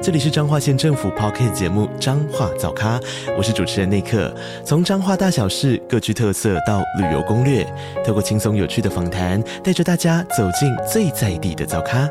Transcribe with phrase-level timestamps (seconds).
[0.00, 3.00] 这里是彰化县政府 Podcast 节目《彰化早咖》，
[3.36, 4.32] 我是主持人内克。
[4.64, 7.64] 从彰化大小事各具特色到旅游攻略，
[8.06, 12.08] 透过轻松有趣的访谈，带着大家走进最在地的早咖。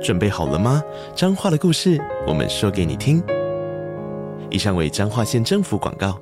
[0.00, 0.80] 准备好了吗？
[1.16, 3.20] 彰化的故事，我们说给你听。
[4.48, 6.20] 以上为彰化县政府广告。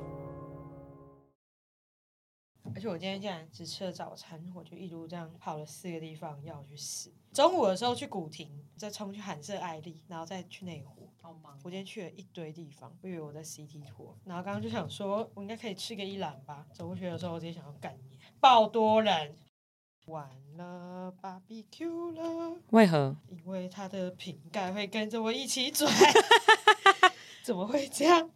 [2.73, 7.11] 而且我今天竟然只吃了早餐，我就一路这样跑了四个地方，要我去死。
[7.37, 11.07] 中午的时候去古亭，再冲去寒舍艾丽，然后再去内湖。
[11.21, 11.55] 好忙！
[11.63, 16.65] 我今天去了一堆地方，我以为我在 City Tour，然后刚刚就想说，我应该可以吃个一兰吧。
[16.73, 19.35] 走过去的时候，我直接想要干你，爆多人，
[20.07, 22.57] 完了，BBQ 了。
[22.71, 23.15] 为何？
[23.29, 25.93] 因为它的瓶盖会跟着我一起转。
[27.45, 28.31] 怎么会这样？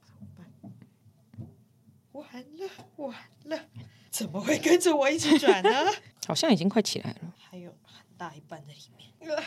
[2.12, 3.66] 完了，完了。
[4.12, 5.70] 怎么会跟着我一起转呢？
[6.28, 7.91] 好像已经快起来了，还有很
[8.22, 9.36] 大一半在里面。
[9.36, 9.44] 呃、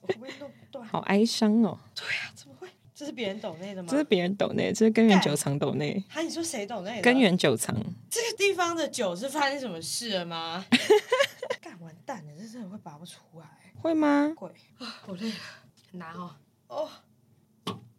[0.00, 0.86] 我会不会弄断？
[0.86, 1.76] 好哀伤哦。
[1.96, 2.68] 对啊，怎么会？
[2.94, 3.88] 这是别人抖内的吗？
[3.90, 6.00] 这是别人抖内，这是根源酒藏抖内。
[6.08, 7.02] 哈，你说谁抖内？
[7.02, 7.74] 根源酒藏。
[8.08, 10.64] 这个地方的酒是发生什么事了吗？
[11.60, 13.72] 干完蛋了，这真的会拔不出来。
[13.82, 14.32] 会吗？
[14.36, 15.34] 鬼啊，我累了，
[15.90, 16.36] 很难哦。
[16.68, 16.88] 哦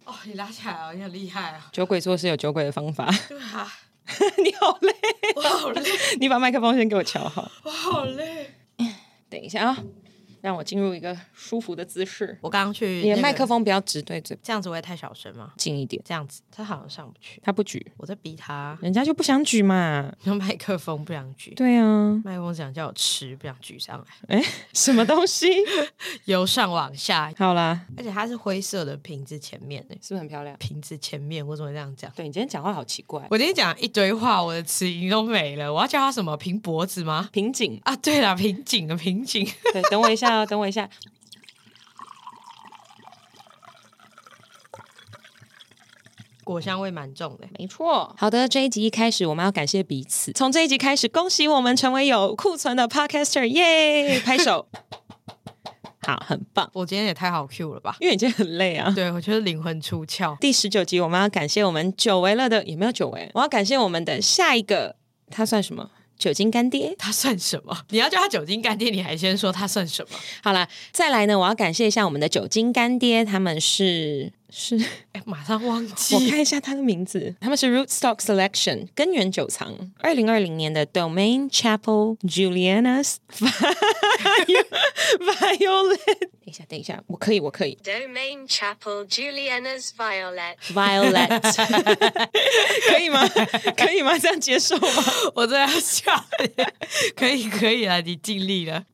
[0.05, 1.67] 哦，你拉起来哦，你很厉害啊。
[1.73, 3.05] 酒鬼做事有酒鬼的方法。
[3.27, 3.69] 对啊。
[4.43, 4.95] 你好累，
[5.35, 5.81] 我好累。
[6.21, 7.51] 你把麦克风先给我调好。
[7.63, 8.55] 我好累。
[9.29, 9.83] 等一下啊。
[10.41, 12.37] 让我进入一个舒服的姿势。
[12.41, 15.51] 我刚刚去，你的麦克风不要直对嘴，这样子会太小声吗？
[15.57, 17.41] 近一点，这样子，他好像上不去。
[17.43, 20.11] 他不举，我在逼他，人家就不想举嘛。
[20.23, 21.53] 用麦克风不想举。
[21.55, 24.37] 对啊，麦克风想叫我吃，不想举上来。
[24.37, 25.47] 哎，什么东西？
[26.25, 27.31] 由上往下。
[27.37, 30.55] 好啦，而且它是灰色的瓶子，前面呢，是不是很漂亮？
[30.57, 32.11] 瓶子前面，我怎么会这样讲？
[32.15, 33.25] 对，你今天讲话好奇怪。
[33.29, 35.73] 我今天讲一堆话，我的词音都没了。
[35.73, 36.35] 我要叫他什么？
[36.37, 37.29] 平脖子吗？
[37.31, 37.95] 瓶颈啊？
[37.97, 39.45] 对了，瓶颈啊瓶颈。
[39.73, 40.89] 对，等我一下哦，等我一下。
[46.43, 48.15] 果香味蛮重的，没错。
[48.17, 50.31] 好的，这一集一开始我们要感谢彼此。
[50.31, 54.19] 从这一集开始，恭喜我们成为有库存的 Podcaster，耶！
[54.19, 54.67] 拍手。
[56.01, 56.67] 好，很棒。
[56.73, 57.97] 我今天也太好 Q 了吧？
[57.99, 58.91] 因为已经很累啊。
[58.95, 60.35] 对，我觉得灵魂出窍。
[60.39, 63.29] 第十九集我们要感谢我们久违了的，也没有久违。
[63.35, 64.95] 我要感谢我们的下一个，
[65.29, 65.91] 他算什么？
[66.19, 66.93] 酒精干爹？
[66.99, 67.75] 他算什么？
[67.89, 70.17] 你要叫他酒精干爹，你还先说他算什么？
[70.43, 74.33] 好了，再来呢，我要感谢一下我们的酒精干爹，他们是。
[74.51, 74.75] 是，
[75.11, 76.15] 哎，马上忘记。
[76.15, 83.17] 我看一下他的名字，他们是 Rootstock Selection 根源酒藏，二零二零年的 Domaine Chapel Juliana's
[85.19, 85.99] Violet。
[85.99, 87.77] 等一下，等一下，我可以，我可以。
[87.83, 90.55] Domaine Chapel Juliana's Violet。
[90.73, 91.41] Violet，
[92.89, 93.27] 可以吗？
[93.77, 94.17] 可以吗？
[94.17, 95.03] 这样接受吗？
[95.35, 96.11] 我都要笑。
[97.15, 98.85] 可以，可以啊，你尽力了。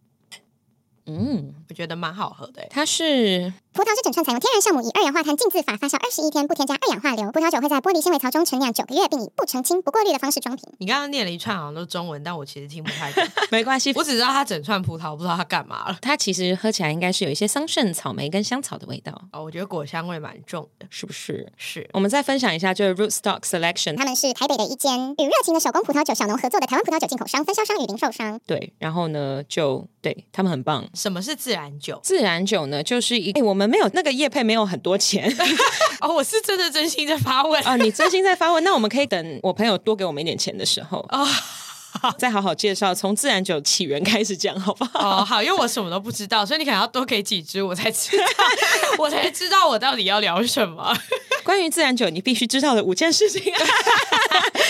[1.05, 2.67] 嗯，我觉得蛮好喝的。
[2.69, 3.53] 它是。
[3.75, 7.29] 葡萄是整串采用天然酵母，以二氧化碳浸渍法发酵二十一天，不添加二氧化硫。
[7.33, 10.63] 葡萄酒会在玻璃纤维槽中陈酿九个月，并以不澄清、不过滤的方式装瓶。
[10.77, 13.21] 你刚刚念了一串好像都是中文，但我其实听不太懂。
[13.51, 15.97] 没关系，我只知道它整串葡萄，不知道它干嘛了。
[16.01, 19.11] 它其实喝起来应该是有一些桑葚、草莓跟香草的味道。
[19.33, 21.51] 哦，我觉得果香味蛮重的，是不是？
[21.57, 21.85] 是。
[21.91, 28.39] 我们再分享一下，就是 Rootstock Selection，他们是台北的一间与热情的手工葡萄酒小农合作的台湾葡萄酒进口商、分销商与零售商。
[28.47, 30.87] 对，然后呢，就对他们很棒。
[30.93, 31.99] 什么是自然酒？
[32.01, 34.45] 自然酒呢，就是一，哎，我们没有那个叶配。
[34.45, 35.27] 没有很多钱
[36.01, 37.75] 哦，我是真的真心在发问啊！
[37.81, 41.23] 你真心在发问，那我们可以等我朋友多给我们一点钱的时候啊。
[41.23, 41.27] 哦
[42.19, 45.21] 再好好介绍，从自然酒起源开始讲，好不好？
[45.21, 48.25] 哦，好，因为我什么都不知道，所以你可能要多给几支，我才知道，
[48.99, 50.95] 我才知道我到底要聊什么。
[51.43, 53.41] 关于自然酒，你必须知道的五件事情。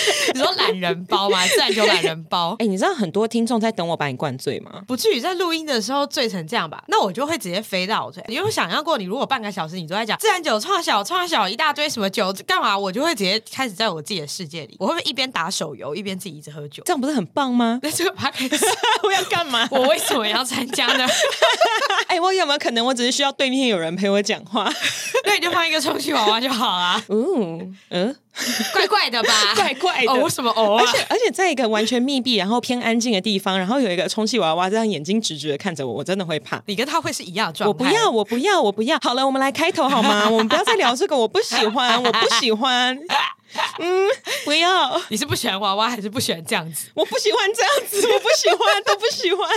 [0.34, 1.46] 你说懒人包吗？
[1.48, 2.56] 自然酒懒人包。
[2.60, 4.82] 哎、欸，你知道很多听众在等我把你灌醉吗？
[4.88, 6.84] 不至于在录音的时候醉成这样吧？
[6.88, 8.24] 那我就会直接飞到醉。
[8.28, 12.78] 你有想象过，你如果半个小时你都在讲自然酒、创小、创小一大堆什么酒干嘛？
[12.78, 14.76] 我就会直接开始在我自己的世界里。
[14.80, 16.84] 我会不会一边打手游一边自己一直喝酒？
[16.86, 17.80] 这样不是很棒吗？
[17.84, 18.66] 那这个 podcast
[19.04, 19.68] 我要干嘛？
[19.72, 21.06] 我为什么要参加呢？
[22.08, 24.72] 哎、欸，我有没有可能我只是需要对面有人陪我讲话？
[25.26, 27.02] 那你就换一个充气娃娃就好了。
[27.10, 28.16] 嗯嗯，
[28.74, 29.56] 怪怪的吧？
[29.56, 30.12] 怪怪的。
[30.12, 30.78] 哦，为什么哦？
[30.80, 36.62] 而且而且在一个完全密闭然后偏安静的地方，然后有一个充气娃娃这样眼睛直直的看着我，我真的会怕。
[36.66, 37.68] 你跟他会是一样的状态？
[37.68, 39.00] 我不要，我不要，我不要。
[39.02, 40.28] 好了，我们来开头好吗？
[40.30, 42.98] 我们不要再聊这个，我不喜欢，我不喜欢。
[43.80, 44.08] 嗯，
[44.44, 45.02] 不要。
[45.08, 46.90] 你是不喜欢娃娃还是不喜欢这样子？
[46.94, 49.48] 我不喜欢这样子，我不喜欢，都不喜欢。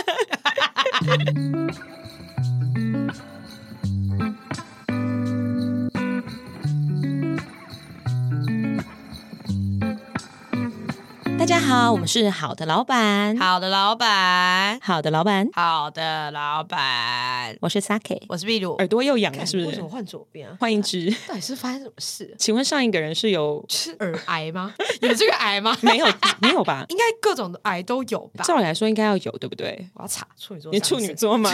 [11.38, 19.69] 大家好，我们是好的老板，好的，老板，好的老板，好的，老板，我是 Saki，我是秘鲁，耳朵又痒了，是不是？
[19.69, 20.56] 为什么换左边啊？
[20.58, 21.08] 换一只？
[21.29, 22.35] 到底是发生什么事？
[22.38, 24.75] 请问上一个人是有是耳癌吗？
[25.00, 25.79] 有这个癌吗？
[25.81, 26.06] 没有，
[26.40, 26.85] 没有吧？
[26.90, 28.44] 应该各种的癌都有吧？
[28.44, 29.88] 照理来说应该要有，对不对？
[29.94, 31.52] 我要查处女座，你处女座吗？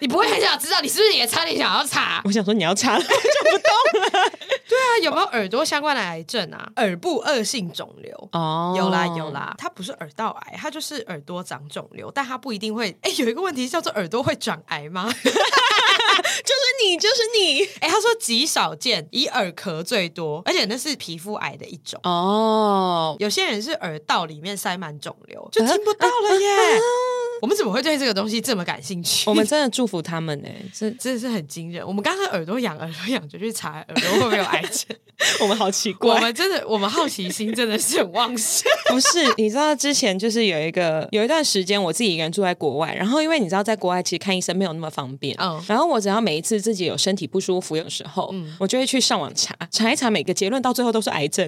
[0.00, 0.80] 你不会很想知道？
[0.80, 2.20] 你是不是也差点想要查？
[2.24, 3.08] 我想说你要查了， 就
[3.50, 4.30] 不动了。
[4.68, 6.68] 对啊，有没有耳朵相关的癌症啊？
[6.76, 12.96] 耳部恶性肿瘤哦，有啦有啦，它不是耳道癌，它就是耳朵长肿瘤，但它不一定会。
[13.02, 15.08] 哎，有一个问题叫做耳朵会长癌吗？
[15.16, 17.64] 就是你，就是你。
[17.80, 23.16] 哎，他说极少见，以耳壳最多，而且那是皮肤癌的一种哦。
[23.18, 26.48] 有些人是耳道里面塞满肿瘤，就听不到了耶。
[26.48, 29.28] 啊啊啊 我们怎么会对这个东西这么感兴趣？
[29.28, 31.86] 我们真的祝福他们呢， 这真的是很惊人。
[31.86, 34.96] 我们刚刚耳朵痒，耳朵痒就去查耳朵会不会有癌症。
[35.40, 38.70] 我们好奇怪，我们真的，我们好奇心真的是很旺盛。
[38.90, 51.46] 不是，你知道之前就是有一个有一段时间，我自己一个人住在国外，然后因为你知道在国外其实看医生没有那么方便，嗯，然后我只要每一次自己有身体不舒服有时候，嗯，我就会去上网查查一查，每个结论到最后都是癌症。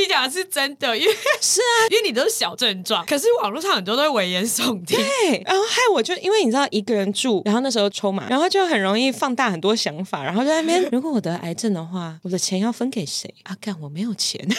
[0.00, 3.04] 你讲的是真的，因为是啊， 因为你都是小症状。
[3.06, 5.42] 可是网络上很多都会危言耸听，对。
[5.44, 13.56] 然后害我就因为你知道一个人住，然后那时候抽嘛，然后就很容易放大很多想法，然后就在那边， 如果我得癌症的话，我的钱要分给谁啊？
[13.60, 14.46] 干，我没有钱。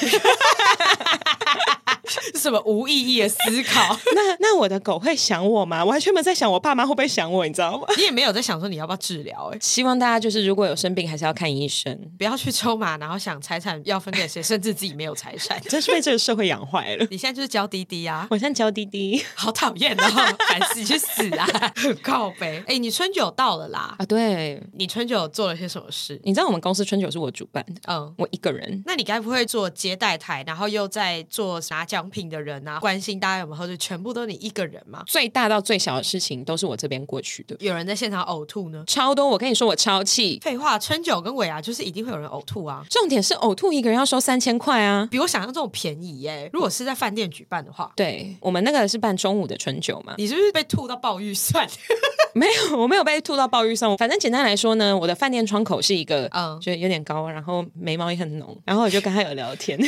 [2.36, 3.98] 什么无意义的思考？
[4.16, 5.84] 那那我的狗会想我吗？
[5.84, 7.86] 我完全没有在想我爸妈会不会想我，你知道吗？
[7.98, 9.52] 你也没有在想说你要不要治疗？
[9.54, 17.08] 哎，希望大家就是如果有生病，还是要看医生，不要去抽嘛，然后想财产要分给谁，甚至自己没有财产， 真是被这个社会养坏了。
[17.10, 21.48] 你现在就是教滴滴啊，我现在教滴滴，好讨厌哦，烦死去死啊！
[22.02, 24.06] 靠呗，哎，你春酒到了啦啊！
[24.06, 26.20] 对，你春酒做了些什么事？
[26.24, 28.82] 你知道我们公司春酒是我主办的，嗯，我一个人。
[28.86, 32.80] 那你该不会做接待台，然后又在做拿奖品的人啊？
[32.80, 35.04] 关心大家有没有喝醉，全部都是你一个人嘛？
[35.06, 37.57] 最大到最小的事情都是我这边过去的。
[37.60, 38.81] 有人在现场呕吐呢？
[38.88, 39.28] 超多！
[39.28, 40.40] 我跟你说，我超气。
[40.42, 42.86] 废话，春酒跟尾牙就是一定会有人呕吐啊。
[42.90, 46.50] 重点是呕吐一个人要收三千块啊，比我想象中便宜耶。
[46.54, 50.13] 如果是在饭店举办的话，对，我们那个是办中午的春酒嘛。
[50.18, 51.68] 你是不是被吐到爆预算？
[52.34, 53.98] 没有，我没有被吐到爆预算。
[53.98, 59.78] 反正简单来说呢，我的饭店窗口是一个，嗯，就有点高，然后眉毛也很浓，然后我就跟他有聊天。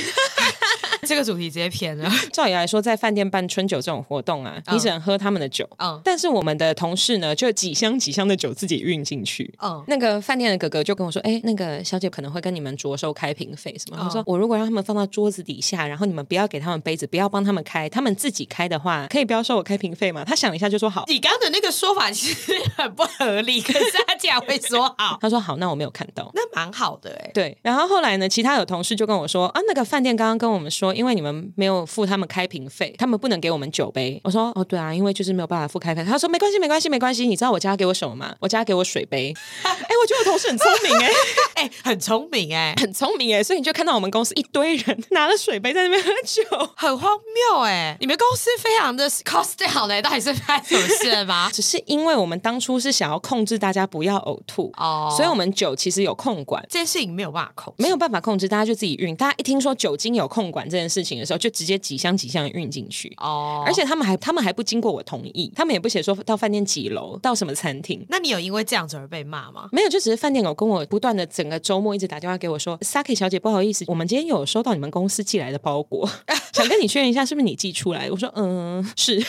[1.08, 2.10] 这个主题直接偏了。
[2.32, 5.68] 照理来说，在饭店办春酒这种活动啊，你只能喝他们的酒。
[5.78, 6.00] 嗯。
[6.04, 9.54] 但是我们的同事呢，就几箱几箱的酒自己运进去。
[9.62, 9.84] 嗯。
[9.88, 25.18] 那个饭店的哥哥就跟我说：“哎，那个小姐可能会跟你们酌收开瓶费什么。”他说：“我如果让他们放到桌子底下，然后你们不要给他们杯子，不要帮他们开，他们自己开的话，可以不要收我开瓶费吗？”他想了一下就说：“好。”你刚刚的那个说法其实很不合理，可是他竟然会说好。
[25.22, 27.58] 他说：“好，那我没有看到，那蛮好的哎。”对。
[27.62, 34.20] 然后后来呢，其他有同事就跟我说：“啊，那个饭店刚刚跟我们说，因为你们没有。”付他们开瓶费，他们不能给我们酒杯。
[34.24, 36.06] 我说哦，对啊，因为就是没有办法付开瓶。
[36.06, 37.28] 他说没关系，没关系，没关系。
[37.28, 38.34] 你知道我家给我什么吗？
[38.40, 39.34] 我家给我水杯。
[39.64, 41.12] 哎，我觉得我同事很聪明哎，
[41.56, 43.44] 哎，很聪明哎，很聪明哎。
[43.44, 46.44] 所以你就看到我们公司一堆人拿了水杯在那边喝酒，
[46.76, 47.12] 很荒
[47.54, 47.98] 谬哎。
[48.00, 51.50] 你们公司非常的 cost down 嘞，到底是发生什么事吗？
[51.54, 56.64] 只是因为我们当初是想要控制大家不要呕吐哦，所以我们酒其实有控管。
[56.70, 59.16] 这件事情没有办法控，没有办法控制，大家就自己运。
[59.16, 68.06] 大家一听说酒精有控管这件事情的时候，就直接几箱几箱运进去哦，而且他们还他们还不经过我同意，他们也不写说到饭店几楼，到什么餐厅。
[68.10, 69.70] 那你有因为这样子而被骂吗？
[69.72, 76.10] 没有，就只是饭店有跟我不断的整个周末一直打电话给我说，Saki 小姐不好意思，我们今天有收到你们公司寄来的包裹，
[76.54, 78.10] 想跟你确认一下是不是你寄出来。
[78.10, 79.24] 我说嗯是，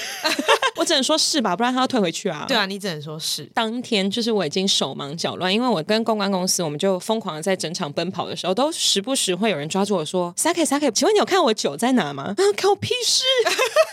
[0.83, 2.45] 我只能说是吧，不然他要退回去啊。
[2.49, 3.45] 对啊，你只能说是。
[3.55, 12.35] 当天就是我已经手忙脚乱，因为我跟公关公司，我们就疯狂的在整场奔跑的时候，都时不时会有人抓住我说，Saki Saki，请问你有看我酒在哪吗？
[12.37, 13.23] 啊看我屁事。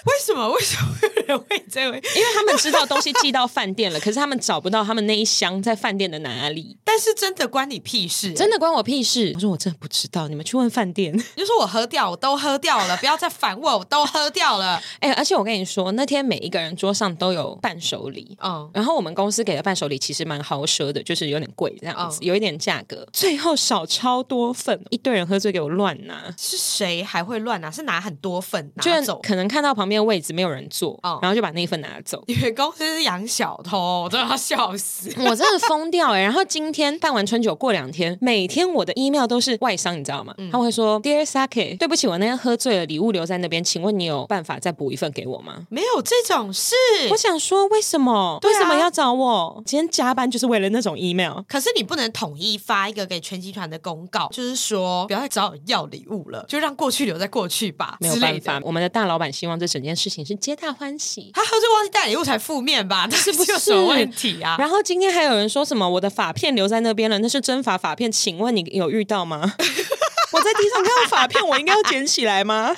[0.05, 0.49] 为什么？
[0.49, 1.93] 为什么有人会这样？
[1.93, 6.75] 因为他们知道东西寄到饭店了，可是他们找不到他们那一箱在饭店的哪里。
[6.83, 8.33] 但是真的关你屁事？
[8.33, 9.31] 真的关我屁事？
[9.35, 11.15] 我说我真的不知道，你们去问饭店。
[11.35, 14.81] 就说我喝掉，我都喝掉了，不要再烦我，我都喝掉了。
[14.99, 23.05] 哎，而且我跟你说，那天每一个人桌上都有伴手礼，嗯，然后我们公司给的伴手礼其实蛮豪奢的，就是有点贵这样子，嗯、有一点价格。
[23.11, 26.33] 最后少超多份，一堆人喝醉给我乱拿。
[26.37, 27.69] 是谁还会乱拿？
[27.69, 29.19] 是拿很多份拿走？
[29.21, 32.23] 可能看到旁边的位置没有人坐，哦、然后就把那一份拿走。
[32.27, 35.09] 你们公司是养小偷，我真的要笑死！
[35.19, 36.23] 我真的疯掉哎、欸！
[36.23, 40.33] 然后今天办完春酒，过两天，每天我的 email 都是外商，你知道吗？
[40.37, 45.65] 嗯、他们会说，Dear Saki，对不起，我那天喝醉了，礼物留在那边，请问你有办法再补一份给我吗？
[45.69, 46.68] 没有这种事。
[46.69, 48.39] 是，我想说，为什么？
[48.41, 49.63] 啊、为什么要找我？
[49.65, 51.41] 今天加班就是为了那种 email。
[51.47, 57.97] 可是你不能统一发一个给全集团的公告，就是说不要再找我要礼物了，就让过去留在过去吧。
[57.99, 61.31] 没有办法，我们的大老板希望这整件事情是皆大欢喜。
[61.33, 63.07] 他喝醉忘记带礼物才负面吧？
[63.09, 64.55] 那 是不是有什么问题啊？
[64.59, 69.53] 然后今天还有人说什么我的发片留在那边了，那是真发发片，请问你有遇到吗？
[70.31, 72.75] 我在地上看到发片，我应该要捡起来吗？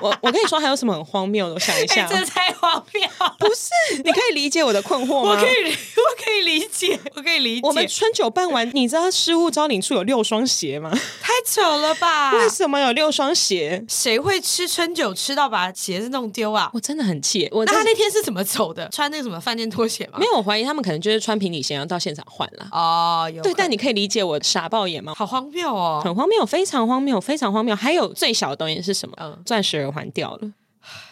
[0.00, 1.54] 我我跟你说，还有什么很荒谬的？
[1.54, 3.02] 我想一下，欸、这太荒谬。
[3.38, 5.30] 不是，你可以理解我的困惑吗？
[5.30, 7.66] 我可以，我可以理解，我可以理解。
[7.66, 10.90] 我们春酒办完，你知道失物招领处有六双鞋吗？
[11.20, 12.32] 太丑了吧！
[12.38, 13.84] 为什么有六双鞋？
[13.88, 16.70] 谁会吃春酒吃到把鞋子弄丢啊？
[16.72, 17.48] 我真的很气。
[17.50, 18.88] 我那他那天是怎么走的？
[18.90, 20.18] 穿那个什么饭店拖鞋吗？
[20.18, 22.68] 没有，我怀疑他们可能就是穿平底鞋，然后到现场换了。
[22.70, 23.42] 哦，有。
[23.42, 25.14] 对，但你可以理解我傻爆眼吗？
[25.16, 26.00] 好荒谬哦！
[26.14, 27.74] 荒谬，非常荒谬，非常荒谬。
[27.74, 29.14] 还有最小的东西是什么？
[29.20, 30.52] 嗯，钻石耳环掉了。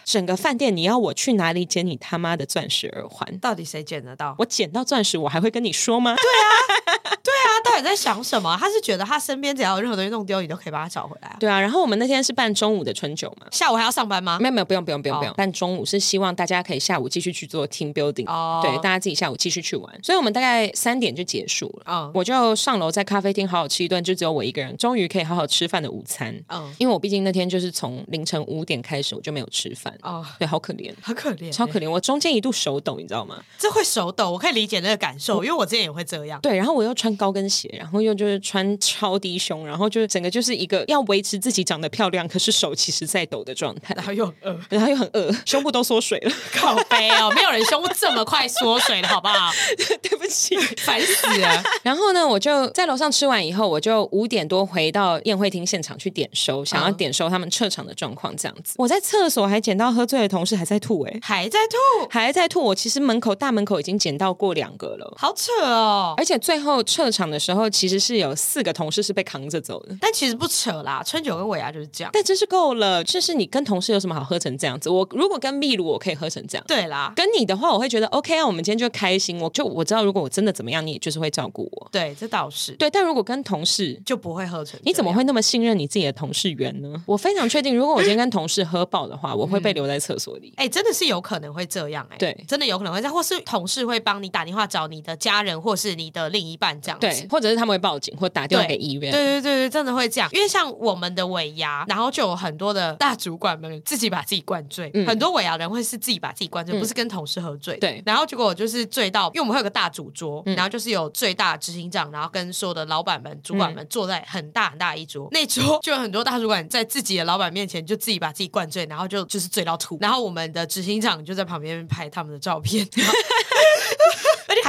[0.04, 3.38] 整个饭店，你要我去哪里捡你他妈的钻石耳环？
[3.38, 4.34] 到底谁捡得到？
[4.38, 6.16] 我捡到钻石，我还会跟你说吗？
[6.16, 8.56] 对啊， 对啊，到底在想什么？
[8.58, 11.36] 他是觉得他身边只要有任何东西弄丢，你都可以把它找回来啊？
[11.38, 11.60] 对啊。
[11.60, 14.38] 然后我们那天是办中午的春酒嘛，下午还要上班吗？
[14.40, 15.34] 没有没有，不用不用不用不用。
[15.34, 20.02] 办中午是希望大家可以下午继续去做 team building，哦，对，大家自己下午继续去玩。
[20.02, 26.34] 所以我们大概三点就结束了，嗯，我就上楼在咖啡厅好好吃一顿，就只有我一个人，终于可以好好吃饭的午餐。
[26.48, 30.90] 嗯，因为我毕竟那天就是从凌晨五点开始我就没有吃饭，哦，对，好可怜。
[31.02, 31.90] 好可怜，超可怜！
[31.90, 33.42] 我中间一度手抖，你知道吗？
[33.58, 36.40] 这会手抖，我可以理解那个感受，因为我之前也会这样。
[36.40, 49.50] 对，然后我又穿高跟鞋，然后又就是穿超低胸，然后就整个就是一个要维持自己长得漂亮，可是手其实在抖的状态，然后又饿， 然后又很饿，胸部都缩水了， 靠背哦，没有人胸部这么快缩水了，好不好？
[50.00, 51.62] 对不起，烦死了。
[51.82, 58.74] 然后呢，我就在楼上吃完以后，我就五点多回到宴会厅现场去点收，想要点收他们撤场的状况，这样子。
[58.78, 61.40] 我在厕所还捡到喝醉的同事还在吐，哎，还。
[61.40, 62.62] 还在吐，还在吐。
[62.62, 66.12] 我其实门口大门口已经捡到过两个了，好扯哦！
[66.18, 69.96] 而且最后撤场的时候，其实是有四个同事是被扛着走的。
[70.00, 72.10] 但其实不扯啦，春酒跟尾牙就是这样。
[72.12, 74.90] 但真是够了，就是你跟同事有什么好喝成这样子？
[74.90, 76.64] 我如果跟秘鲁，我可以喝成这样。
[76.66, 78.44] 对啦，跟你的话，我会觉得 OK 啊。
[78.44, 81.88] 我们今天就开心，我就我知道，如果我真的怎么样，你也就是会照顾我。
[81.92, 82.90] 对，这倒是对。
[82.90, 87.00] 但如果跟同事就不会喝成，你怎么会那么信任你自己的同事缘呢？
[87.06, 90.52] 我非常确定，如果我今天跟同事喝爆的话，我会被留在厕所里。
[90.56, 92.18] 哎、嗯欸，真的是有可能会这样哎、欸。
[92.18, 122.86] 对，真的有可能会这样，或是同事会帮你打电话找你的家人，或是你的另一半这样子，对，或者是他们会报警或打电话给医院，对对对对，真的会这样，因为像我们的尾牙，然后就有很多的大主管们自己把自己灌醉，嗯、很多尾牙人会是自己把自己灌醉，嗯、不是跟同事喝醉，对，然后结果我就是醉到，因为我们会有个大主桌，嗯、然后就是有最大执行长，然后跟所有的老板们、主管们坐在很大很大一桌，嗯、那桌就有很多大主管在自己的老板面前就自己把自己灌醉，然后就就是醉到吐，然后我们的执行长就在旁边拍他们的照片。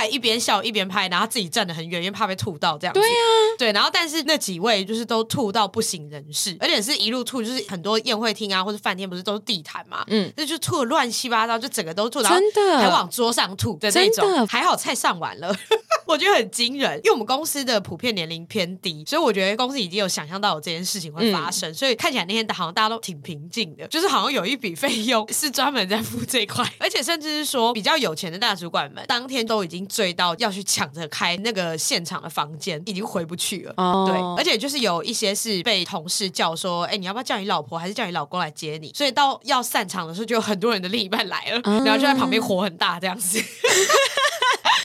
[0.07, 2.99] 一边笑一边拍，然后自己站得很远，因为怕被吐到这样子。
[2.99, 3.71] 对呀、啊，对。
[3.71, 12.39] 然后但是那几位就是都吐到不省人事，而且是一路吐，就是很多宴会厅啊或者饭店不是都是地毯嘛，嗯，那就吐的乱七八糟，就整个都吐，然后
[12.77, 14.47] 还往桌上吐的那种。
[14.47, 15.55] 还好菜上完了，
[16.05, 30.51] 我觉得很惊人，因为我们公司的普遍年龄偏低，所以我觉得公司已经有想象到有这件事情会发生，嗯、所以看起来那天好像大家都挺平静的，就是好像有一笔费用 是专门在付这块，而且甚至是说比较有钱的大主管们当天都已经醉到要。
[30.51, 33.73] 去抢着开那个现场的房间，已经回不去了。
[33.77, 34.05] Oh.
[34.05, 41.85] 对，而且就是有一些是被同事叫说：“哎，你要不要叫你老婆，还是叫你老公来接你？”所以到要散场的时候，就有很多人的另一半来了，uh.
[41.85, 43.41] 然后就在旁边火很大这样子。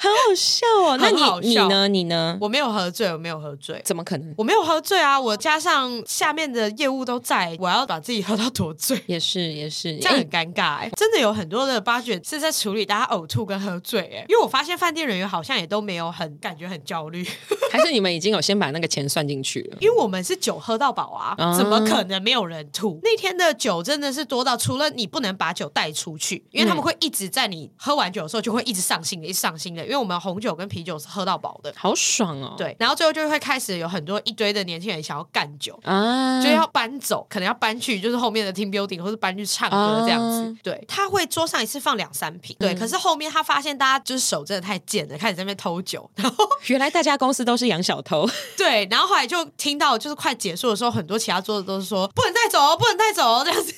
[0.06, 1.88] 很好笑哦，那你你呢？
[1.88, 2.38] 你呢？
[2.40, 4.34] 我没有喝醉，我没有喝醉，怎么可能？
[4.36, 5.20] 我没有喝醉啊！
[5.20, 9.02] 我加上下面的业务都在，我要把自己喝到多醉？
[9.06, 10.90] 也是也是，这样很尴尬哎、欸！
[10.96, 17.26] 真的有很多的八卷是在处理大家呕吐跟喝醉哎、欸，因为我发现饭店人员好像也都没有很感觉很焦虑，
[17.70, 19.76] 还是你们已经有先把那个钱算进去了？
[19.80, 23.00] 因为我们是酒喝到饱啊，嗯、怎么可能没有人吐？
[23.02, 32.54] 那天的酒真的是多到除了你不能把酒带出去，因为他们会一直在你喝完酒的时候就会一直上新的，一直上新的，因为我们红酒跟啤酒是喝到饱的，好爽哦！
[32.56, 40.42] 对，然后最后就会开始有很多一堆的年轻人想要干酒啊，就要搬走，可能要搬去就是后面的 team building，或是搬去唱歌这样子。
[40.42, 42.74] 啊、对，他会桌上一次放两三瓶，对。
[42.74, 46.08] 嗯、可是后面他发现大家就是手真的太贱了，开始在那边偷酒。
[46.16, 48.28] 然后 原来大家公司都是养小偷。
[48.56, 53.72] 对，然后后来就听到就是快结束的时候，很多其他桌子都是说不能带走哦，不能带走哦这样子。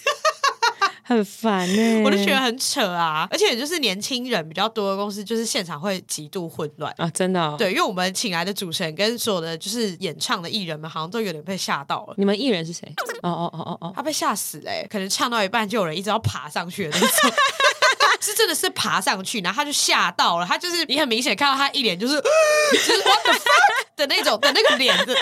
[1.08, 7.56] 很烦呢、欸，我就觉得很扯啊，而且就是年轻人比较多的公司，就是现场会极度混乱啊，真的、哦。
[7.58, 12.14] 对，因为我们请来的主持人跟所有的就是演唱的艺人们，好像都有点被吓到了。
[12.18, 12.86] 你们艺人是谁？
[13.22, 17.08] 哦哦哦哦哦，他被吓死嘞、欸，可能唱到一半就有人一直要爬上去的那种。
[18.20, 22.14] 是真的是爬上去，然后他就吓到了，他就是你很明显看到他一脸就是
[22.72, 25.16] 就是 what the fuck 的那种的那个脸子，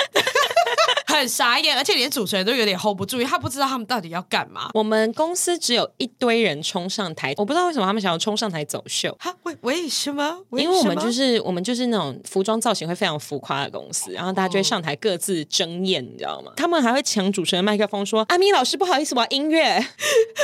[1.06, 4.70] 很傻眼，而且连主持人都有点 hold 不住，因为他不知道他们到底要干嘛。
[4.74, 9.16] 我们公司只有一堆人冲上台，我不知道为什么他们想要冲上台走秀。
[9.20, 10.44] 哈，为为什么？
[10.52, 16.52] 因为我们就是我们就是那种服装造型会非常浮夸的公司，然后大家就会上台各自争艳，你知道吗？
[16.56, 19.84] 他们还会抢主持人麦克风说：“阿咪老师，不好意思，我要音乐。”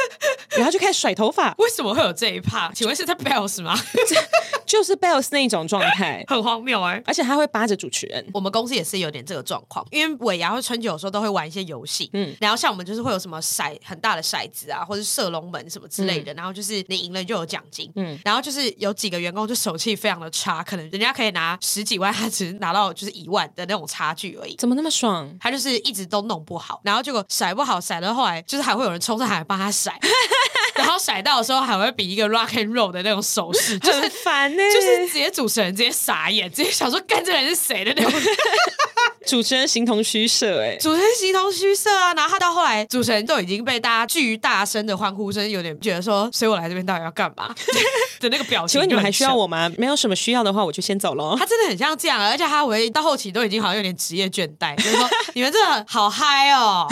[0.56, 1.54] 然后就开始甩头发。
[1.58, 2.70] 为什么会有这一趴？
[2.74, 3.74] 请问是在 Bells 吗？
[4.66, 7.02] 就是 Bells 那种状态， 很荒谬哎、欸！
[7.06, 8.24] 而且他会扒着主持人。
[8.32, 25.34] 我们公司也是有点这个状况，因为尾牙或春酒的时候都会玩一些游戏，嗯，然后像我们就是会有什么骰很大的骰子啊，或者射龙门什么之类的，嗯、然后就是你赢了就有奖金，嗯，然后就是有几个员工就手气非常的差，可能人家可以拿十几万，他只是拿到就是一万的那种差距而已，怎么那么爽？
[25.40, 29.90] 他就是一直都弄不好，然后结果骰不好，骰到后来就是还会有人冲上来帮他骰。
[30.74, 38.12] 然后甩到的时候还会比一个 rock and roll 的那种手势， 就是很烦呢、欸，就是直接主持人直接傻眼，直接想说干这人是谁的那种。
[39.26, 42.12] 主持人形同虚设，哎，主持人形同虚设啊！
[42.14, 47.54] 然后他到后来，主持人都已经被大家巨大声的欢呼声，有点觉得说，所以我来这边到底要干嘛
[48.20, 48.72] 的那个表情。
[48.72, 49.70] 请问你们还需要我吗？
[49.78, 51.36] 没有什么需要的话，我就先走喽。
[51.38, 56.86] 他真的很像这样，而且他唯一到后期都已经好像有点职业倦怠，就是说 你们真的好嗨哦，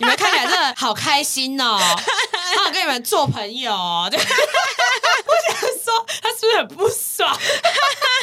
[0.00, 4.08] 你们看起来真的好开心哦， 好想跟你们做朋友哦。
[4.10, 4.24] 对 我
[5.52, 7.30] 想说，他是不是很不爽？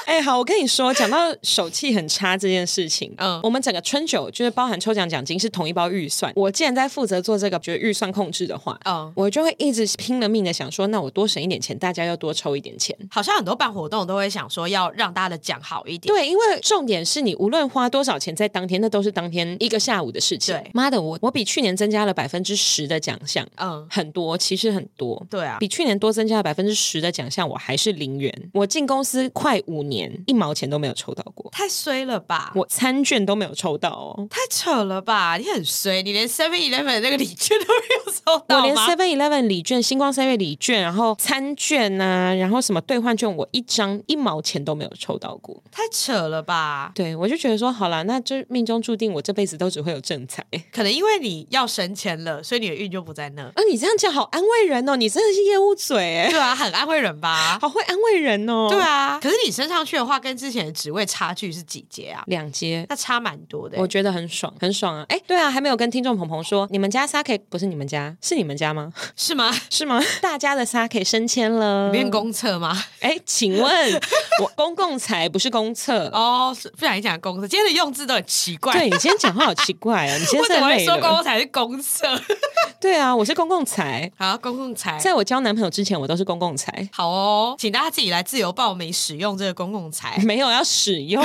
[0.08, 6.32] 哎、欸，好，我跟你说，讲到手气很差这件事情，嗯，我们整个春酒就是包含抽奖奖金是同一包预算。
[6.36, 12.98] 我既然在负责做这个，觉得预算控制的话，嗯，我就会一直拼了命的想说，那我多省一点钱，大家要多抽一点钱。
[13.12, 16.14] 好像很多办活动都会想说，要让大家的奖好一点。
[16.14, 20.56] 对，因为重点是你无论花多少钱在当天，那都是当天一个下午的事情。
[20.56, 25.26] 对，妈的，我我比去年增加了百分之十的奖项，嗯，很多，其实很多。
[25.30, 28.32] 对啊，比去年多增加了百分之十的奖项，我还是零元。
[28.54, 30.08] 我进公司快五年。
[30.26, 32.52] 一毛钱都没有抽到过，太衰了吧！
[32.54, 35.38] 我餐券都没有抽到哦，太扯了吧！
[35.38, 38.58] 你很衰，你连 Seven Eleven 那个礼券都没有抽到。
[38.58, 46.92] 我连 Seven Eleven 礼券、星光三月礼券，然后餐券啊，然后什么兑换券，我一张一毛钱都没有抽到过，太扯了吧！
[46.94, 50.46] 对，我就觉得说，好了，那就命中注定，我这辈子都只会有正财。
[50.74, 53.44] 可能因为你要省钱了，所以你的运就不在那。
[53.44, 56.30] 啊，你这样讲好安慰人哦，你真的是业务嘴哎。
[56.30, 57.58] 对啊，很安慰人吧？
[57.62, 58.68] 好会安慰人哦。
[58.70, 62.24] 对啊，可是你升上去的话，跟之前的职位差距是几阶啊？
[62.28, 63.78] 两阶，那差蛮多的。
[63.80, 65.06] 我觉得很爽，很爽啊！
[65.10, 68.92] 哎，对啊，还没有跟听众鹏鹏说，你们家 Sake 不是你们家，是你们家吗？
[69.16, 69.52] 是吗？
[69.70, 70.02] 是吗？
[70.22, 72.78] 大家的 Sake 升迁了，变公厕吗？
[73.02, 74.02] 哎，请问
[74.42, 76.56] 我公共财不是公厕哦？
[76.78, 78.74] 不想讲公厕，今天的用字都很奇怪。
[78.74, 80.18] 对，你今天讲话好奇怪啊！
[80.18, 82.06] 你今天怎 么会说公共财是公厕？
[82.80, 84.12] 对啊，我是公共财。
[84.18, 84.98] 好，公共财。
[85.00, 86.88] 在我交男朋友之前，我都是公共财。
[86.92, 90.18] 好哦，请大家自己来自由报名使用这个公共财。
[90.20, 91.22] 没有要使用，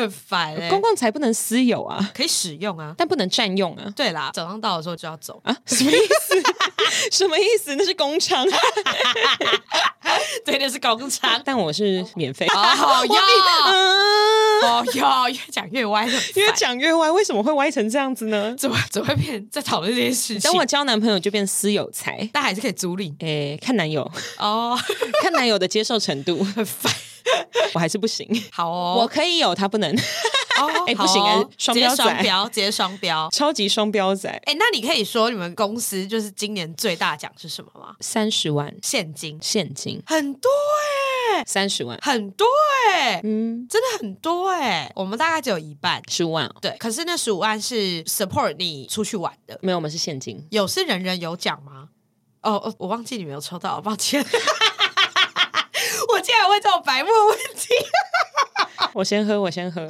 [0.00, 0.70] 很烦哎、欸！
[0.70, 3.92] 公共财不能私有啊，可以使用啊，但不能占用啊。
[3.94, 6.42] 对啦，早上到的时候就要走啊，什么意思？
[7.12, 7.74] 什么意思？
[7.76, 8.44] 那是工厂，
[10.44, 12.46] 对，那是工厂，但我是免费。
[12.48, 13.22] 好呀，
[14.62, 18.54] 哦哟，越讲越歪，越讲越歪，为什么会歪成这样子呢？
[18.58, 20.50] 怎么怎么会变在讨论这件事情？
[20.50, 23.14] 等我交男朋友就变私有财，但还是可以租赁。
[23.20, 24.02] 哎，看男友
[24.38, 24.78] 哦，
[25.22, 26.92] 看男友的接受程度，很烦。
[27.74, 28.28] 我还是不行。
[28.50, 29.94] 好哦，我可以有，他不能。
[29.94, 34.28] 哦， 哎，不行啊，双标仔，双标，直接双标，超级双标仔。
[34.44, 37.94] 哎，那你可以说你们公司就是今年最大奖是什么吗？
[38.00, 40.48] 三十万现金，现金很多
[41.32, 42.44] 哎，三十万很多
[42.92, 44.90] 哎，嗯，真的很多哎。
[44.94, 46.50] 我们大概只有一半，十五万。
[46.60, 50.46] 对，可是那十五万是 support 你出去玩的，没有，我们是现金。
[50.50, 51.88] 有是人人有奖吗？
[52.42, 54.24] 哦哦，我忘记你没有抽到，抱歉。
[56.50, 57.68] 会这种白目问题！
[58.94, 59.86] 我先喝，我先喝。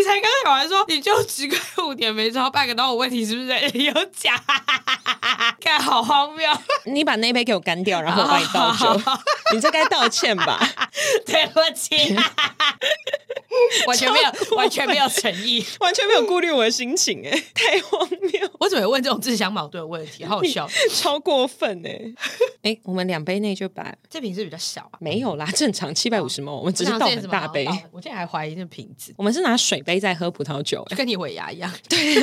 [0.00, 1.54] 你才刚讲完说，你就只个
[1.86, 4.42] 五年没超半个，然后我问题是不是有假？
[5.60, 6.50] 看好荒谬！
[6.90, 8.98] 你把那杯给我干掉，然后我帮你倒酒。
[9.52, 10.58] 你这该道歉吧？
[11.26, 12.14] 对不起，
[13.86, 18.50] 完全没有，完全没有诚意，完全没有顾虑我的心情，哎，太荒谬！
[18.58, 20.24] 我怎么会问这种自相矛盾的问题？
[20.24, 22.00] 好好笑，超过分哎！
[22.62, 27.66] 哎，我们两杯内就把这瓶是比较小啊，没有啦，正常七百五十 ml，我们只是倒很大杯。
[27.92, 31.72] 我现在还怀疑这瓶子，我们是拿水杯在喝葡萄酒，就跟你尾牙一样。
[31.88, 32.20] 对。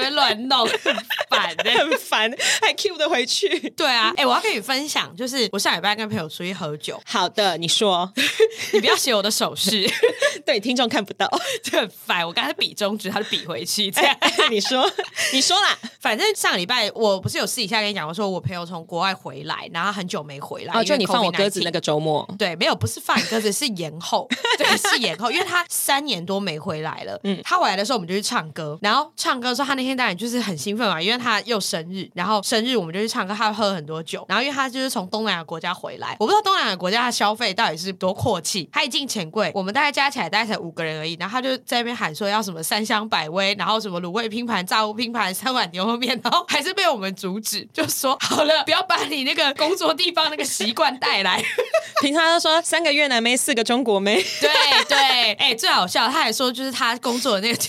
[0.00, 0.94] 边乱弄，很
[1.28, 3.48] 烦的， 很烦，还 Q 的回去。
[3.70, 7.00] 对啊，哎，我要跟你分享，就是我上礼拜跟朋友出去喝酒。
[7.06, 8.10] 好的，你说，
[8.72, 9.88] 你不要写我的手势，
[10.44, 11.28] 对，听众看不到，
[11.62, 12.26] 就很烦。
[12.26, 14.16] 我刚才比中指，他就比回去，这样。
[14.50, 14.90] 你说，
[15.32, 27.18] 你说啦，反正上礼拜我不是有私底下跟你讲我，说我朋友从国外回来，然后很久没回来，哦，就你放我鸽子那个周末，对，没有，不是放你鸽子，是延后，对，是延后，因为他三年多没回来了。
[27.24, 51.42] 嗯，他回来的时候，我们就去唱歌，然后唱歌的时候，他那天当然就是很兴奋嘛，因为他又生日，然后生日我们就去唱歌，他喝了很多酒，然后因为他就是从东南亚国家回来，我不知道东南亚国家他消费到底是多阔气，他一进钱柜，我们大概加起来大概才五个人而已，然后他就在那边喊说要什么三香百威，然后什么卤味拼盘、炸物拼盘、三碗牛肉面， 然后还是被我们阻止，就说好了，不要把你那个工作地方那个习惯带来。
[52.02, 54.50] 平常都说三个越南妹，四个中国妹， 对
[54.88, 54.96] 对，
[55.34, 57.68] 哎、欸，最好笑，他还说就是他工作的那个地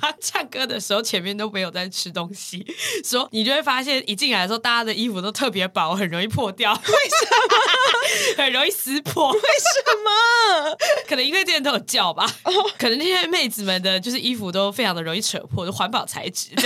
[0.00, 2.64] 方唱歌的时候，前面都没有在吃东西，
[3.04, 7.56] 说你就会发现一进来的时候，大家的衣服都特别薄，很容易破掉，为什么？
[8.42, 9.46] 很容易撕破，为什
[10.04, 10.76] 么？
[11.08, 12.26] 可能因为这些人都有叫吧，
[12.78, 16.48] 可能那些妹子们的就是衣服都非常的容易扯破，就环保材质。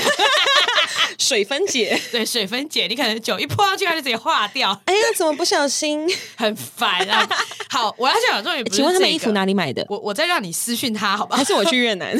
[1.18, 4.78] 水分解，对，水分解，你可能酒一泼上去，它就直接化掉。
[4.84, 6.06] 哎呀，怎么不小心？
[6.36, 7.26] 很烦啊！
[7.70, 9.84] 好，我要讲重点，请问他们衣服哪里买的？
[9.88, 11.36] 我我再让你私讯他，好吧？
[11.36, 12.16] 还是我去越南？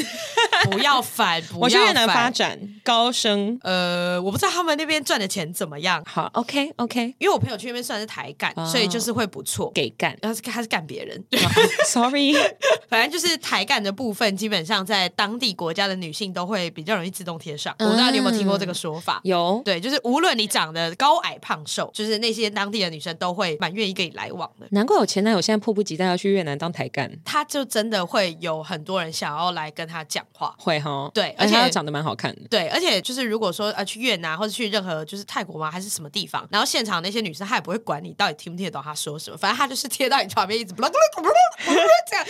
[0.71, 3.57] 不要烦，我去越南发展高升。
[3.63, 6.03] 呃，我不知道他们那边赚的钱怎么样。
[6.05, 10.17] 好，OK OK，因为我朋友去那边算是台干，所以就是会不错，给干。
[10.21, 11.23] 然后是他是干别人，
[11.85, 12.33] Sorry，
[12.89, 17.75] 反正就是台干的部分，基本上在当地国家的女性都会比较容易自动贴上。
[17.79, 19.19] 我不知道你有没有听过这个说法？
[19.23, 24.67] 有，对，就是无论你长得高矮胖瘦，就是那些当地的女生都会蛮愿意跟你来往的。
[24.71, 35.69] 难怪我前男友现在迫不及待要去越南当台干，他就真的会有很多人想要来跟他讲话，会哈，对，而且他长得蛮好看的，对，而且就是如果说呃去越南或者去任何就是泰国吗？
[35.69, 42.25] 还是什么地方，然后现场那些女生她也不会管你到底听不听得懂她说什么，反正她就是贴到你旁边一直 这样，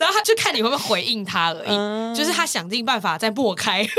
[0.00, 3.86] 然后她就看你会不会回应她而已，嗯、就是她想尽办法在抹开。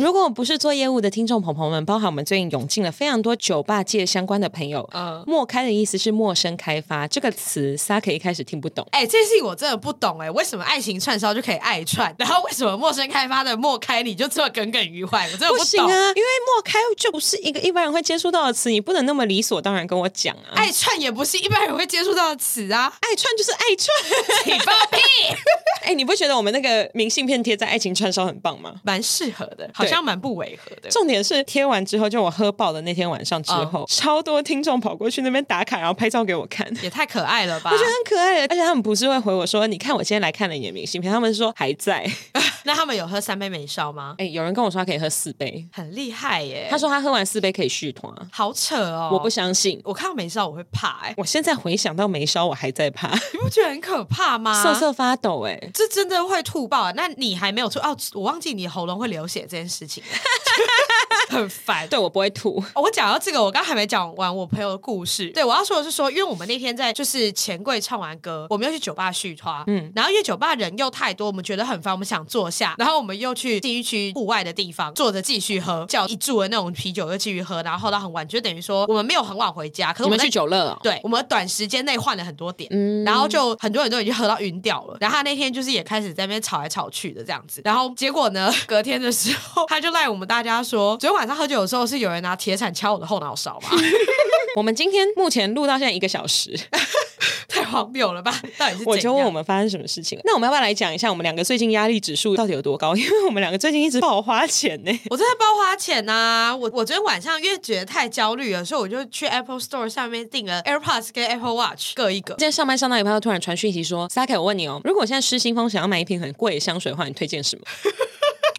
[0.00, 4.88] 如果不是做业务的听众朋友们，包含我们最近涌进了非常多酒吧界相关的朋友。
[4.94, 8.86] 嗯，陌开的意思是陌生开发这个词，Sa-ke 一开始听不懂。
[8.92, 15.26] 哎、欸，这件事情我真的不懂哎、欸，为什么爱情串烧就可以爱串，然后为什么陌生开发的莫开你就这么耿耿于怀？
[15.26, 15.86] 我真的不懂。
[15.86, 20.56] 啊，因为莫开就不是一个一般人会接触到的词，你不能那么理所当然跟我讲啊。
[20.56, 24.98] 爱串也不是一般人会接触到的词啊，爱串就是爱串，你放屁！
[25.82, 28.74] 哎、欸，你不觉得我们那个明信片贴在爱情串烧很棒吗？
[28.82, 30.88] 蛮适合的，好像蛮不违和的。
[30.88, 37.70] 重点是贴完之后，就我喝爆的那天晚上之后，嗯、超多听众跑过去那边打卡，然后拍照给我看，也太可爱了吧！
[37.72, 42.08] 我觉得很可爱，而且他们不是会回我说：“你看我今天来看了你的明信片。”他们说还在。
[42.64, 44.14] 那他们有喝三杯美烧吗？
[44.20, 46.68] 哎、欸，有人跟我说他可以喝四杯，很厉害耶！
[46.70, 49.08] 他说他喝完四杯可以续团，好扯哦！
[49.12, 51.14] 我不相信，我看到美烧我会怕哎！
[51.16, 54.62] 我现在回想到美烧，我还在怕，你不觉得很可怕吗？
[54.62, 56.92] 瑟瑟发抖哎，这真的会吐爆啊！
[56.94, 57.96] 那你还没有吐哦？
[58.12, 60.02] 我忘记你喉咙会流血这件事事情。
[61.30, 62.62] 很烦，对，我不会吐。
[62.74, 65.30] 哦，我讲到这个，我刚还没讲完我朋友的故事。
[65.30, 79.92] 对，我要说的是说，因为我们那天在就是钱柜唱完歌，我们又去酒吧续花，嗯，然后因为酒吧人又太多，我们觉得很烦，我们想坐下，然后我们又去第一区户外的地方坐着继续喝，叫一注的那种啤酒又继续喝，然后喝到很晚，就等于说我们没有很晚回家。
[79.92, 80.78] 可是我们，们去酒乐哦？
[80.82, 84.96] 对，我们短时间内换了很多点，嗯，然后就很多人都已经喝到晕掉了。
[85.00, 92.00] 然后他那天就是也开始在那边吵来吵去的这样子，然后结果呢， 隔天的时候他就赖我们大家说，昨天晚上喝酒的时候是。
[92.00, 93.68] 有人拿铁铲敲我的后脑勺吗？
[94.56, 96.58] 我们今天目前录到现在一个小时，
[97.46, 98.34] 太荒谬了吧？
[98.56, 100.18] 到底是我就问我们发生什么事情？
[100.24, 102.96] 那我们要不要来讲一下我们两个最近压力指数到底有多高？
[102.96, 104.90] 因为我们两个最近一直爆花钱呢。
[105.10, 106.56] 我真的爆花钱呐、啊！
[106.56, 112.32] 我我昨天晚上因为觉得太焦虑了，所以我就去 Apple Store 上面订了 AirPods 跟 Apple Watch 各一个。
[112.38, 117.62] 今天上班上到一半，他突然传讯息说：“Sa-ke，我问你哦，如果我现在失心疯想要买一瓶很贵的香水的话，你推荐什么？”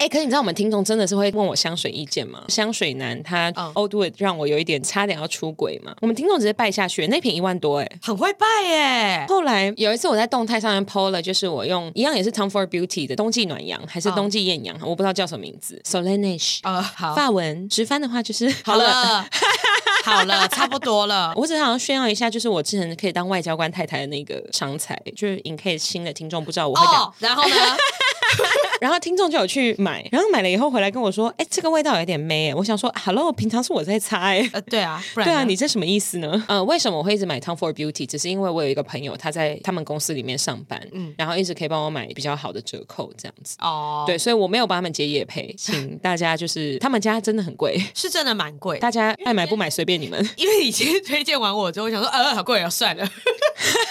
[0.01, 2.43] 哎、欸，可是你知道我们听众真的是会问我香水意见吗？
[2.47, 5.95] 香水男他 Old Wood 让我有一点差点要出轨嘛。
[6.01, 9.25] 我们听众直接拜下去，那瓶一万多哎，很会拜耶。
[9.29, 15.79] 后来有一次我在动态上面 PO 了，就是我用一样也是 Tom Ford Beauty 的冬季暖阳还是冬季艳阳，我不知道叫什么名字。
[15.85, 19.23] Solange 呃，好，法文直翻的话就是好了，
[20.03, 21.31] 好了，差不多了。
[21.35, 27.03] 我只想要炫耀一下，就是我之前可以当外交官太太的那个长才，就是 in case 新的听众不知道我会讲。
[27.03, 27.55] 哦，然后呢？
[28.79, 36.43] 然后听众就有去买，然后买了以后回来跟我说：“哎，这个味道有点霉。”我想说：“Hello，平常是我在擦哎。”呃，对啊， 对啊，你这什么意思呢？
[36.47, 38.05] 呃，为什么我会一直买 Tom Ford Beauty？
[38.05, 43.55] 只是因为我有一个朋友他在他们公司里面上班，嗯，然后一直可以帮我买比较好的折扣这样子。
[43.59, 50.19] 哦，对，所以我没有帮他们接夜配， 请大家就是他们家真的很贵，是真的蛮贵，大家爱买不买随便你们。
[50.37, 53.07] 因为你今天推荐完我之后，我想说，呃，好贵啊，算了。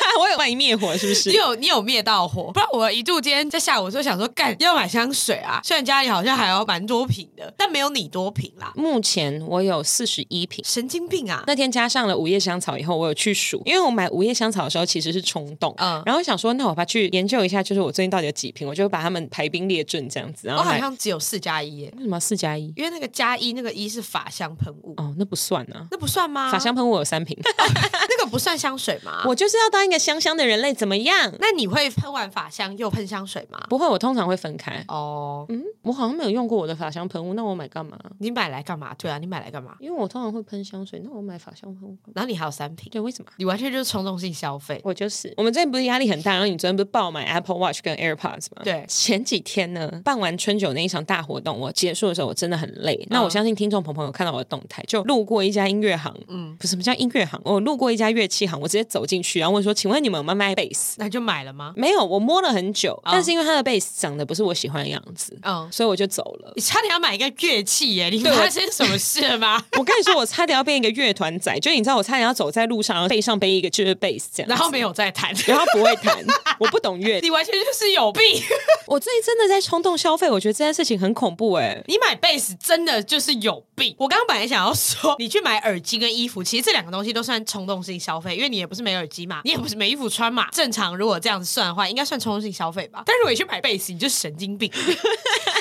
[0.20, 1.30] 我有帮你灭火是不是？
[1.30, 5.60] 你有你有灭到火，不然我一度今天在下午就想说，干要买香水啊。
[5.64, 8.72] 虽然家里好像还有蛮多瓶的，但没有你多瓶啦。
[8.76, 11.44] 目前我有四十一瓶，神经病啊！
[11.46, 20.48] 那天加上了午夜香草以后，我有去数，因为我买午夜香草的时候其实是冲动，嗯，然后想说，那我把去研究一下，就是我最近到底有几瓶，我就把他们排兵列阵这样子。
[20.48, 22.72] 然后我好像只有四加一耶，为什么四加一？
[22.76, 26.50] 因为那个加一那个一是法香喷雾哦，那不算啊，那不算吗？
[26.50, 29.22] 法香喷雾有三瓶， 那个不算香水吗？
[29.26, 31.30] 我就是要当一个香香的人类，怎么样？
[31.38, 33.60] 那你会喷完法香又喷香水吗？
[33.68, 34.82] 不会，我通常会分开。
[34.88, 36.30] 哦，嗯，我好像没有。
[36.30, 37.98] 用过我的发香喷雾，那我买干嘛？
[38.20, 38.94] 你买来干嘛？
[38.96, 39.74] 对啊，你买来干嘛？
[39.80, 41.98] 因为我通常会喷香水，那我买发香喷雾。
[42.14, 43.30] 然后你还有三瓶，对，为什么？
[43.36, 44.80] 你完全就是冲动性消费。
[44.84, 45.34] 我就是。
[45.36, 48.62] 我们最近不是压力很大，然后你昨天不是爆买 Apple Watch 跟 AirPods 吗？
[48.62, 48.84] 对。
[48.86, 52.94] 前几天呢，办完春酒那一场大活动，我结束的时候我真的很累。
[53.02, 61.72] 嗯、那我相信听众朋友有看到我的动态，就路过一家音乐行，嗯，不是什么叫音乐行，我路过一家乐器行，我直接走进去，然后问说：“请问你们有没有卖贝斯？”那就买了吗？
[61.76, 66.52] 没有，我摸了很久，嗯、但是因为它的贝斯长得不是我喜欢的样子，嗯，所以我就走了。
[66.56, 67.10] 你差点要买。
[67.10, 68.08] 一个乐器耶！
[68.08, 69.62] 你发生什么事了吗？
[69.76, 76.16] 我跟你说，我差点要变一个乐团仔，就你知道，我差点要走在路上，然后背上背一个就是贝斯这样，然后没有在弹，然后不会弹，
[76.58, 78.22] 我不懂乐，你完全就是有病。
[78.86, 81.82] 我最近真的在冲动消费，我觉得这件事情很恐怖哎。
[81.86, 83.94] 你买贝斯真的就是有病。
[83.98, 90.48] 我刚刚本来想要说，你去买耳机跟衣服，其实这两个东西都算冲动性消费，因为你也不是没耳机嘛，你也不是没衣服穿嘛。
[90.52, 93.02] 正常如果这样子算的话，应该算冲动性消费吧。
[93.06, 94.70] 但如果你去买背心，你就是神经病，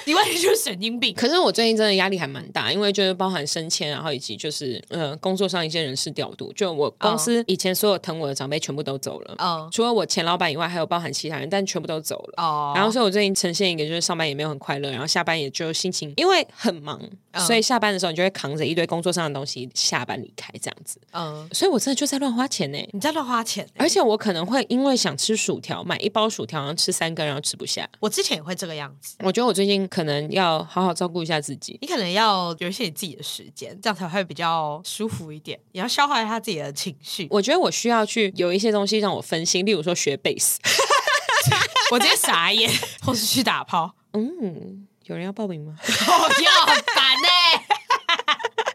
[0.10, 1.12] 你完全就是神经病。
[1.16, 2.20] 可是我最近真的压力。
[2.20, 6.52] 还蛮大，因为就是包含升迁，然后以及就是呃工作上一些人事调度。
[6.52, 12.44] 就我公司以前所有疼我的长辈全部都走了，哦，除了我前老板以外，还有包含其他人，但全部都走了。
[12.44, 17.00] 哦，然后所以我最近呈现一个就是上班也没有很快乐，然后下班也就心情因为很忙，
[17.38, 21.00] 所以下班的时候你就会扛着一堆工作上的东西下班离开这样子。
[21.14, 22.78] 嗯，所以我真的就在乱花钱呢。
[22.92, 27.88] 你在乱花钱，而且我可能会因为想吃薯条，买一包薯条，然后吃三根，然后吃不下。
[28.02, 29.16] 我之前也会这个样子。
[29.20, 31.78] 我觉得我最近可能要好好照顾一下自己。
[31.82, 32.10] 你可能。
[32.10, 35.60] 要有一些你自己的时间，这样才会比较舒服一点。
[35.74, 37.28] 也要消化一下自己的情绪。
[37.30, 40.60] 我觉得我需要去有一些东西让我分心，例如说学贝斯，
[41.92, 42.68] 我直接傻眼，
[43.06, 43.94] 或是去打炮。
[44.14, 45.76] 嗯，有人要报名吗？
[45.86, 47.30] 哦，要很烦呢。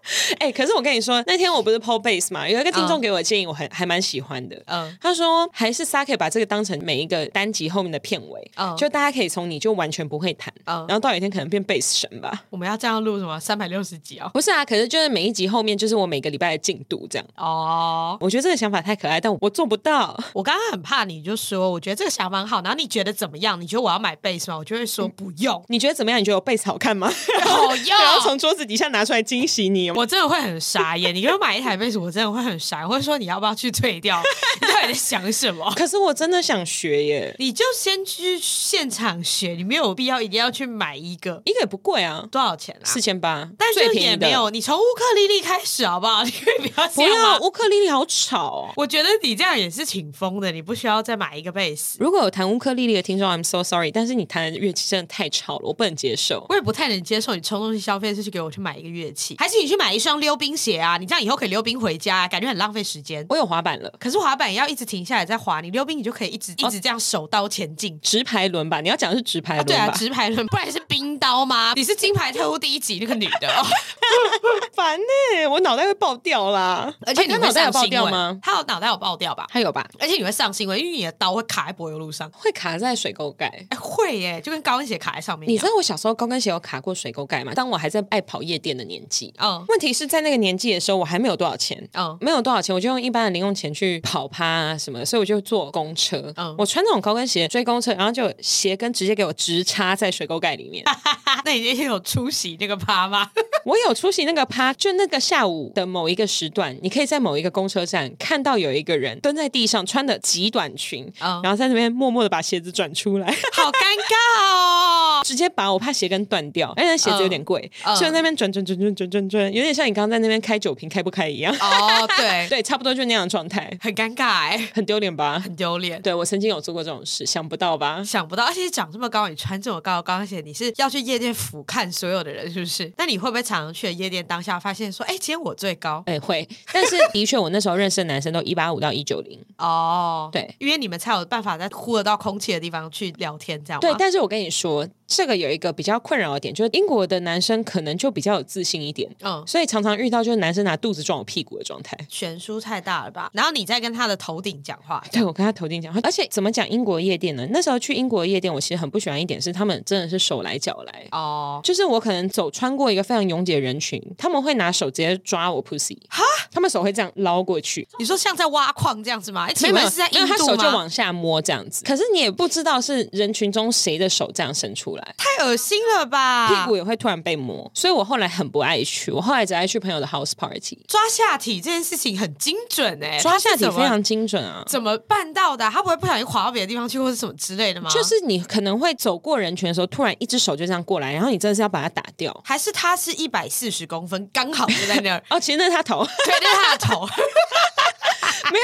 [0.38, 4.62] 哎、欸，可是我跟你说，那天我不是 po base 嘛，有一个听众给我的建议，我很还蛮喜欢的。
[4.66, 12.44] 嗯，他说还是 Sa-ke 把这个当成每一个单集后面的片尾，嗯，就大家可以从你就完全不会弹，嗯，然后到有一天可能变 base 神吧。
[12.50, 14.28] 我们要这样录什么三百六十集啊？
[14.34, 17.26] 不是啊，可是就是每一集后面就是我每个礼拜的进度这样。
[17.36, 20.18] 哦，我觉得这个想法太可爱，但我做不到。
[20.32, 23.60] 我刚刚很怕你就说，我觉得这个想法很好，然后你觉得怎么样？
[23.60, 24.58] 你觉得我要买 base 吗？
[24.58, 25.54] 我就会说不用。
[25.56, 26.20] 嗯、你觉得怎么样？
[26.20, 27.10] 你觉得我贝斯好看吗？
[27.44, 29.93] 好用， 然后从桌子底下拿出来惊喜你。
[29.94, 31.14] 我真的会很傻眼。
[31.14, 34.20] 你给我买一台贝斯，我真的会很傻，或者说你要不要去退掉？
[34.60, 35.72] 你到底在想什么？
[35.76, 37.34] 可是我真的想学耶！
[37.38, 42.84] 你就先去现场学，你没有必要一定要去买一个，一个也不贵啊，多少钱啊？
[42.84, 44.50] 四千八，但是也没有。
[44.50, 46.22] 你从乌克丽丽开始好不好？
[46.24, 46.88] 你可以不要。
[46.88, 48.72] 不要，乌克丽丽好吵哦。
[48.76, 51.98] 我觉得你这样也是挺疯的，你不需要再买一个贝斯。
[52.00, 56.46] 如果有弹乌克丽丽的听众，I'm so sorry，但是你弹的乐器真的太吵了，我不能接受。
[56.48, 60.96] 我也不太能接受你冲动性消费是去给我去买一个乐器，还是你去买一双溜冰鞋啊？
[60.96, 63.24] 你这样以后可以溜冰回家，感觉很浪费时间。
[63.28, 65.60] 我有滑板了，可是滑板也要一直停下来再滑。
[65.60, 67.98] 你溜冰，你就可以一直一直这样手刀前进。
[68.00, 69.72] 直排轮吧，你要讲的是直排轮吧？
[69.72, 71.72] 对啊，直排轮，不然是冰刀吗？
[71.74, 73.48] 你是金牌特务第一集那个女的，
[74.74, 76.92] 烦呢，我脑袋会爆掉啦。
[77.06, 78.38] 而且你脑袋有爆掉吗？
[78.42, 79.46] 他有脑袋有爆掉吧？
[79.50, 79.86] 他有吧？
[79.98, 83.46] 而且你会上新闻，因为你的刀会卡在柏油路上，会卡在水沟盖。
[83.70, 85.48] 哎，会耶，就跟高跟鞋卡在上面。
[85.48, 87.52] 你知道我小时候高跟鞋有卡过水沟盖吗？
[87.54, 89.32] 当我还在爱跑夜店的年纪。
[89.38, 91.76] 嗯，问题是在那个年纪的时候，我还没有多少钱。
[91.94, 96.32] 嗯，没有多少钱，我就用一般的零用钱去跑趴啊什么的，所以我就坐公车。
[96.36, 100.84] 嗯，我穿那种高跟鞋追公车，然后就鞋跟直接给我直插在水沟盖里面。
[101.44, 103.28] 那你那天有出席那个趴吗？
[103.66, 115.22] 我有出席那个趴，就那个下午的某一个时段，你可以在某一个公车站看到有一个人蹲在地上，穿的极短裙，嗯、然后在那边默默的把鞋子转出来，好尴尬哦！
[115.26, 121.54] 直接把我怕鞋跟断掉，而且鞋子有点贵，嗯、就在那边转转转转转转点像你刚刚在那边开酒瓶开不开一样。
[121.60, 125.38] 哦，对 对，差不多就那样的状态，很尴尬哎，很丢脸吧？
[125.38, 126.00] 很丢脸。
[126.02, 128.02] 对，我曾经有做过这种事，想不到吧？
[128.04, 132.92] 想不到，而且长这么高，你穿这么高的高跟鞋，你是要去夜店俯瞰所有的人，是不是？
[132.96, 136.02] 那你会不会常常去夜店当下发现说，哎，今天我最高？
[136.06, 136.46] 哎，会。
[136.72, 139.38] 但是的确，我那时候认识的男生都一八五到一九零。
[139.58, 143.80] 哦，对，因为你们才有办法在呼得到空气的地方去聊天，这样。
[143.80, 144.86] 对，但是我跟你说。
[145.06, 153.30] 这个有一个比较困扰的点，就是英国的男生可能就比较有自信一点，嗯，所以常常遇到就是男生拿肚子撞我屁股的状态，悬殊太大了吧？
[153.32, 157.46] 然后你再跟他的头顶讲话，对，我跟他头顶讲话，而且怎么讲英国夜店呢？
[157.50, 161.06] 那时候去英国夜店，我其实很不喜欢一点是他们真的是手来脚来。
[161.10, 169.46] 哦，就是我可能走穿过一个非常拥挤的人群，他们会拿手直接抓我 pussy，哈，他们手会这样捞过去，你说像在挖矿这样子吗？
[169.60, 170.28] 没有，是在印度吗？
[170.28, 175.78] 他手就往下摸这样子，可是你也不知道是人群中谁的手这样伸出来，太恶心。
[175.84, 179.10] 了吧，屁股也会突然被摸，所以我后来很不爱去。
[179.10, 180.78] 我后来只爱去朋友的 house party。
[180.88, 184.62] 抓下体这件事情很精准哎、欸，抓下体非常精准啊！
[184.66, 185.68] 怎么办到的？
[185.70, 187.90] 他不会不小心滑到别的地方去，或者什么之类的吗？
[187.90, 195.22] 就是你可能会走过人群的时候，突然一只手就这样过来，然后你真的是要把它打掉，还是他是一百四十公分，刚好就在那儿？
[195.30, 197.06] 哦，其实那是他头，对，那是他的头。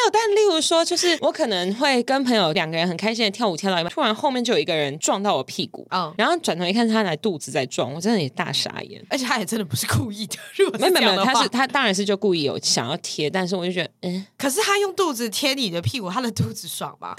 [0.00, 10.36] 没有，但例如说，就是我可能会跟朋友两个人很开心的跳舞，跳到一半，突然后面就有一个人撞到我屁股，嗯，然后转头一看，他来肚子在撞，我真的也大傻眼，而且他也真的不是故意的，
[10.78, 17.14] 没有没有，他是他当然是就故意有想要贴，但是我就觉得，嗯，可是他用肚子贴你的屁股，他的肚子爽吗？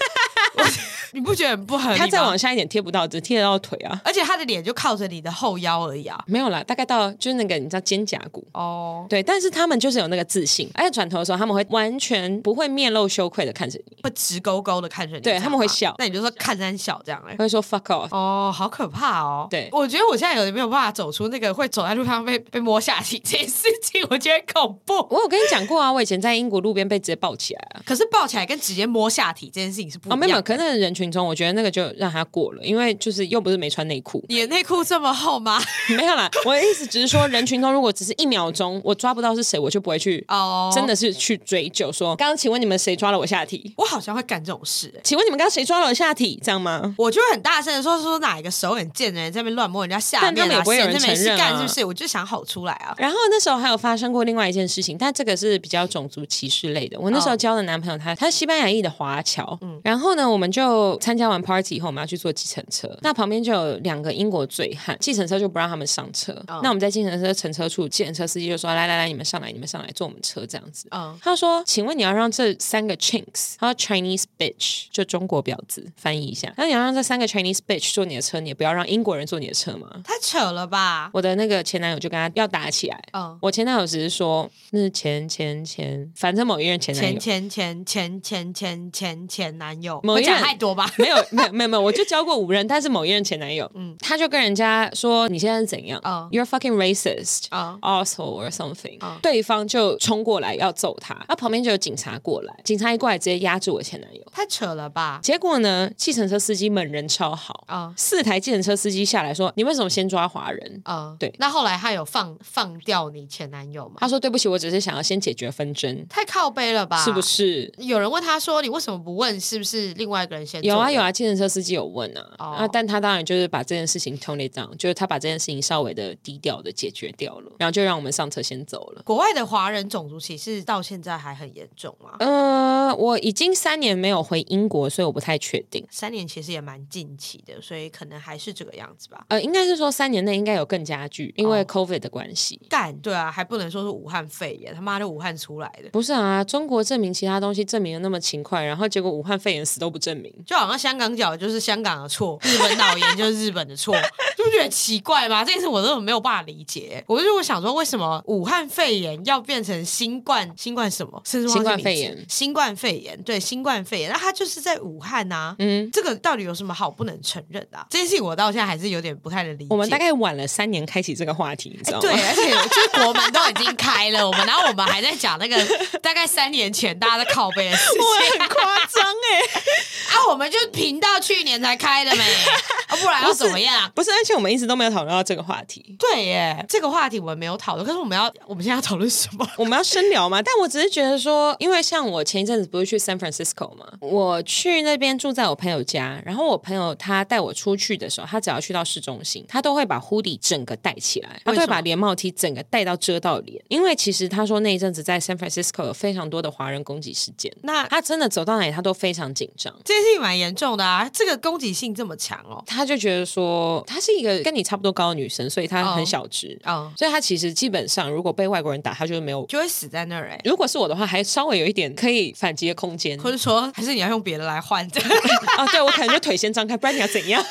[1.14, 1.98] 你不觉得很不合理吗？
[1.98, 8.42] 他再往下一点贴不到，只贴得到腿啊，而且他的脸就靠着你的后腰而已啊，没有啦，大概到就是那个你知道肩胛骨。
[8.54, 24.94] 哦，对，但是他们就是有那个自信，而且转头的时候他们会完全不会面露羞愧的看着你，会直勾勾的看着你，对他们会笑，那你就说看三笑这样哎，会说 fuck off 哦，好可怕哦，对，我觉得我现在有点没有办法走出那个会走在路上被被摸下体这件事情，我觉得很恐怖。
[25.10, 30.24] 我有跟你讲过啊，我以前在英国路边被直接抱起来啊，可是抱起来跟直接摸下体这件事情是不一样的。
[30.24, 34.22] 哦，没有，可能人群中我觉得那个就让他过了，因为就是又不是没穿内裤。
[34.28, 35.60] 你的内裤这么厚吗？
[35.96, 43.72] 没有啦，我的意思只是说人群中如果只是一秒钟我抓不到是谁，我就不会去哦，真的是去追究说，刚刚请问你们谁抓了我下体？
[43.76, 45.00] 我好像会干这种事，欸。
[45.04, 46.40] 请问你们刚刚谁抓了我下体？
[46.42, 46.94] 这样吗？
[46.98, 51.84] 我就会很大声的说说哪一个手很贱的人在那边乱摸人家下面，啊，但他们也不会有人承认啊，是不是？
[51.84, 52.94] 我就想吼出来啊。
[52.98, 56.98] 然后那时候还有发生过另外一件事情，但这个是比较种族歧视类的。
[56.98, 66.32] 我那时候交的男朋友他他是西班牙裔的华侨，嗯，然后呢，我们就参加完 party 以后，我们要去坐计程车，那旁边就有两个英国醉汉，计程车就不让他们上车。
[66.48, 76.52] 哦，那我们在计程车乘车处，计程车司机就说：“来来来，你们上来，你们上来坐我们车这样子。”嗯，他说：“请问你要让这三个 chinks，他说 Chinese bitch，就中国婊子，翻译一下。
[76.56, 79.88] 那你要让这三个 Chinese bitch 坐你的车，你也不要让英国人坐你的车吗？
[80.04, 83.02] 太扯了吧！”我的那个前男友就跟他要打起来。
[83.12, 90.90] 嗯，我前男友只是说那是前前前，反正某一任前男友，前前前前前前前男友，某一任太多吧？
[90.98, 96.00] 没有没有没有没有，我就交过五任，但是某一任前男友，嗯，他就跟人家说你现在是怎样？
[96.04, 98.98] 嗯，You're fucking racist，嗯，asshole or something。
[99.20, 105.20] 对方就冲过来要揍他，那旁边就有警察过来，警察一过来直接压住我前男友，太扯了吧？
[105.22, 110.80] 结果呢，计程车司机们人超好啊，四台计程车司机下来说，你为什么先抓华人？
[110.84, 113.96] 啊，对，那后来他有放放掉你前男友吗？
[113.98, 117.02] 他说对不起，我只是想要先解决纷争，太靠背了吧？
[117.04, 117.72] 是不是？
[117.78, 120.62] 有人问他说，你为什么不问是不是另外一个人先？
[120.62, 129.02] 有啊有啊，计程车司机有问啊，啊，但他当然就是把这件事情 tone it down，就是他把这件事情稍微的低调的解决掉了，然后就让我们上车先走了。
[129.02, 132.12] 国外的华人种族歧视到现在还很严重吗？
[132.20, 135.84] 呃，我已经三年没有回英国，所以我不太确定。
[135.90, 139.24] 三年其实也蛮近期的，所以可能还是这个样子吧。
[139.28, 142.60] 呃，应该是说三年内应该有更加剧，因为 COVID 的关系。
[142.68, 145.88] 干，对啊，还不能说是武汉肺炎，他妈的武汉出来的。
[145.90, 153.94] 不是啊，中国证明其他东西证明的那么勤快，然后结果武汉肺炎死都不证明，就好像香港脚就是香港的错，日本脑炎就是日本的错，
[154.36, 155.44] 就不觉得奇怪吗？
[155.44, 157.02] 这件事我都没有办法理解。
[157.06, 160.52] 我就会想说，为什么武汉肺炎要变成新冠？
[160.58, 161.22] 新冠什么？
[161.24, 162.26] 新冠肺炎。
[162.28, 165.56] 新冠肺炎，对，新冠肺炎，那它就是在武汉呐、啊。
[165.60, 167.86] 嗯，这个到底有什么好不能承认的、啊？
[167.88, 169.68] 这件事情我到现在还是有点不太能理解。
[169.70, 172.00] 我们大概晚了三年开启这个话题，你知道吗？
[172.00, 175.56] 对，而且就是国门都已经开了，我们然后我们还在讲那个
[176.00, 179.62] 大概三年前大家在靠背的事情， 夸张哎。
[180.08, 182.22] 啊，我们就频道去年才开的没，
[182.88, 183.90] 啊，不然要怎么样？
[183.94, 185.96] 不是，而且我们一直都没有讨论到这个话题。
[185.98, 189.48] 对耶，这个话题我们没有讨论，可是我们要，我们现在要讨论什么？
[189.56, 190.42] 我们要深聊吗？
[190.42, 209.71] 但我只是觉得说，因为像我前一阵子不是去 San Francisco 嘛，我去那边住在我朋友家，然后我朋友他带我出去的时候，他只要去到市中心，他都会把 hoodie 整个戴起来，他都会把连帽 T 整个戴到遮到脸，因为其实他说那一阵子在 San Francisco 有非常多的华人攻击事件，那他真的走到哪里他都非常紧张。
[209.84, 220.28] 这件事情蛮严重的啊，这个攻击性这么强哦，他就觉得说，她是一个跟你差不多高的女生，所以她很小只，啊，所以她其实基本上如果被外国人打，她就没有就会死在那儿。
[220.30, 225.00] 哎，如果是我的话，还稍微有一点可以反击的空间，或者说，还是你要用别的来换的
[225.58, 225.66] 啊？
[225.72, 227.42] 对，我可能就腿先张开，不然你要怎样？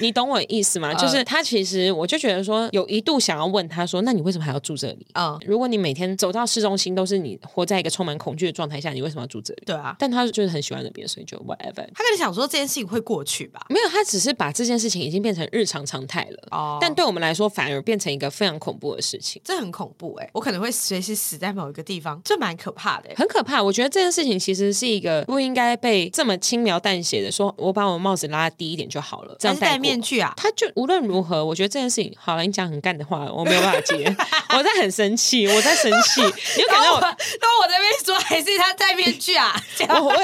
[0.00, 0.92] 你懂我的意思吗？
[0.94, 5.06] 就是他其实，我就觉得说，有一度想要问他说，那你为什么还要住这里？
[5.14, 9.62] 嗯，如果你每天走到市中心都是你活在一个充满恐惧的状态下，你为什么要住这里？
[9.66, 11.86] 对啊，但他就是很喜欢那边，所以就 whatever。
[11.94, 13.64] 他跟你想说这件事情会过去吧？
[13.68, 16.48] 没有，他只是把这件事情已经变成日常常态了。
[16.50, 19.40] 哦，但对我们来说，反而变成一个非常恐怖的事情。
[19.44, 23.62] 这很恐怖哎、欸，我可能会随时死在某一个地方，这蛮可怕的、欸，很可怕。
[23.62, 30.68] 我觉得这件事情其实是一个不应该被这么轻描淡写的说，我把我帽子拉低一点就好了，这样戴面具啊，他就。
[30.74, 32.42] 无论如何，我觉得这件事情好了。
[32.42, 34.04] 你讲很干的话，我没有办法接。
[34.56, 36.20] 我在很生气，我在生气。
[36.20, 37.00] 你有感觉我？
[37.00, 39.54] 那我这边说还是他戴面具啊？
[39.88, 40.14] 我我，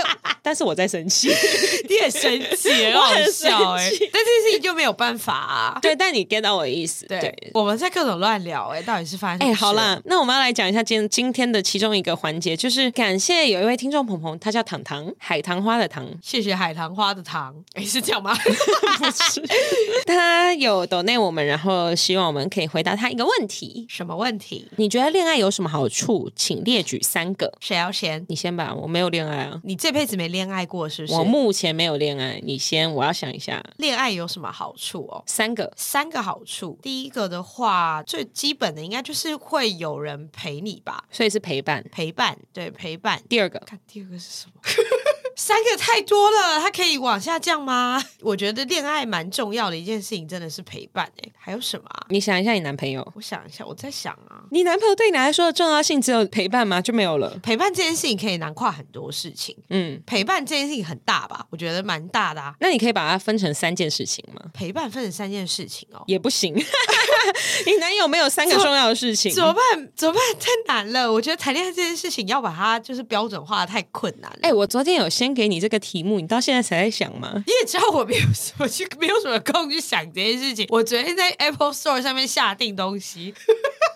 [0.43, 1.29] 但是我在生气。
[1.89, 3.91] 你很生气，我很笑哎。
[4.13, 5.79] 但这件事情就没有办法啊。
[5.83, 7.07] 对，但你 get 到我的意思。
[7.07, 9.47] 对，我们在各种乱聊哎，到底是发生？
[9.47, 16.07] 哎，好了，那我们要来讲一下今今天的其中一个环节，就是感谢有一位听众朋友，他叫糖糖，海棠花的糖。
[16.23, 17.55] 谢谢海棠花的糖。
[17.75, 18.35] 哎，是这样吗？
[18.35, 19.41] 不是，
[20.07, 20.45] 他。
[20.55, 23.85] 有抖内我们，然后希望我们可以回答他一个问题。
[23.89, 24.69] 什么问题？
[24.77, 26.31] 你觉得恋爱有什么好处？
[26.37, 27.53] 请列举三个。
[27.59, 28.25] 谁要先？
[28.29, 28.73] 你先吧。
[28.73, 29.61] 我没有恋爱啊。
[29.65, 31.15] 你这辈子没恋爱过是不是？
[31.15, 32.41] 我目前没有恋爱。
[32.45, 33.61] 你先，我要想一下。
[33.79, 35.25] 恋爱有什么好处哦？
[35.27, 36.79] 三个，三个好处。
[36.81, 43.21] 第一个的话，最基本的应该就是会有人陪你吧，所以是陪伴，陪伴，对，陪伴。
[43.29, 44.61] 第二个，看第二个是什么？
[45.37, 48.03] 三个太多了，它可以往下降吗？
[48.23, 51.29] 我觉得恋爱蛮重要的一件事情，真的是陪伴哎。
[51.37, 52.07] 还有什么啊？
[52.09, 53.07] 你想一下，你男朋友。
[53.15, 56.81] 我想一下，我在想啊，你男朋友对你来说的重要性只有陪伴吗？
[56.81, 57.37] 就没有了？
[57.43, 59.57] 陪伴这件事情可以囊括很多事情。
[59.71, 61.45] 嗯，陪伴这件事情很大吧？
[61.51, 62.55] 我觉得蛮大的啊。
[62.61, 64.41] 那你可以把它分成三件事情吗？
[64.55, 66.55] 陪伴分成三件事情哦，也不行。
[67.67, 69.63] 你男友没有三个重要的事情，怎么办？
[69.95, 70.23] 怎么办？
[70.39, 71.11] 太难了。
[71.13, 74.39] 我觉得谈恋爱这件事情要把它就是标准化，太困难了。
[74.43, 77.43] 哎，我昨天有先先给你这个题目，你到现在才在想吗？
[77.47, 80.67] 你也知道我没有什么 去，没有什么空去想这件事情。
[80.69, 83.33] 我昨天在 Apple Store 上面下定东西，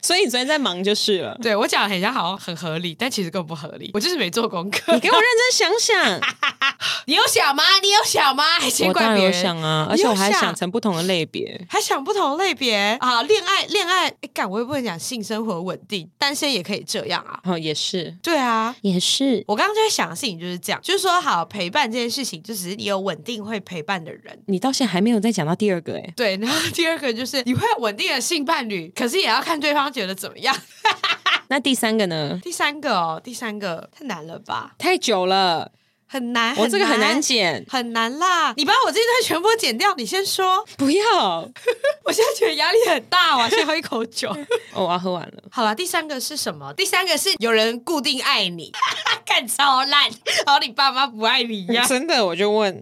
[0.03, 1.37] 所以你昨天在忙就是了。
[1.43, 3.91] 对，我讲的很像好像很合理，但其实根本不合理。
[3.95, 4.95] 我就是没做功课。
[4.95, 6.21] 你给我认真想想，
[7.07, 7.63] 你有想吗？
[7.83, 8.45] 你有想吗？
[8.61, 17.41] 还先怪别有想啊，而且我还想成不同的类别，还想不同的类别啊，恋爱，恋爱，哎，干，我也不能讲性生活稳定，单身也可以这样啊。
[17.45, 19.45] 哦，也是，对啊，也是。
[19.47, 24.39] 我刚刚就在想的事情就是这样，就是说，好陪伴这件事情，就只是你有稳定会陪伴的人。
[24.47, 26.13] 你到现在还没有再讲到第二个哎？
[26.17, 30.57] 对，然后第二个就是你会有稳定的性伴侣，可是也要看对方觉得怎么样。
[31.49, 32.39] 那第三个呢？
[32.43, 34.75] 第三个哦，第三个太难了吧？
[34.79, 35.73] 太久了。
[36.11, 38.55] 很难，我这个很难剪，很难啦！
[38.57, 40.65] 你把我这一段全部剪掉，你先说。
[40.79, 41.05] 不要，
[42.03, 44.31] 我现在觉得压力很大，我先喝一口酒。
[44.73, 45.43] 哦，我要喝完了。
[45.51, 46.73] 好了，第三个是什么？
[46.73, 48.73] 第三个是有人固定爱你，
[49.29, 50.11] 干超烂，
[50.47, 51.87] 好，你爸妈不爱你一样。
[51.87, 52.81] 真的，我就问。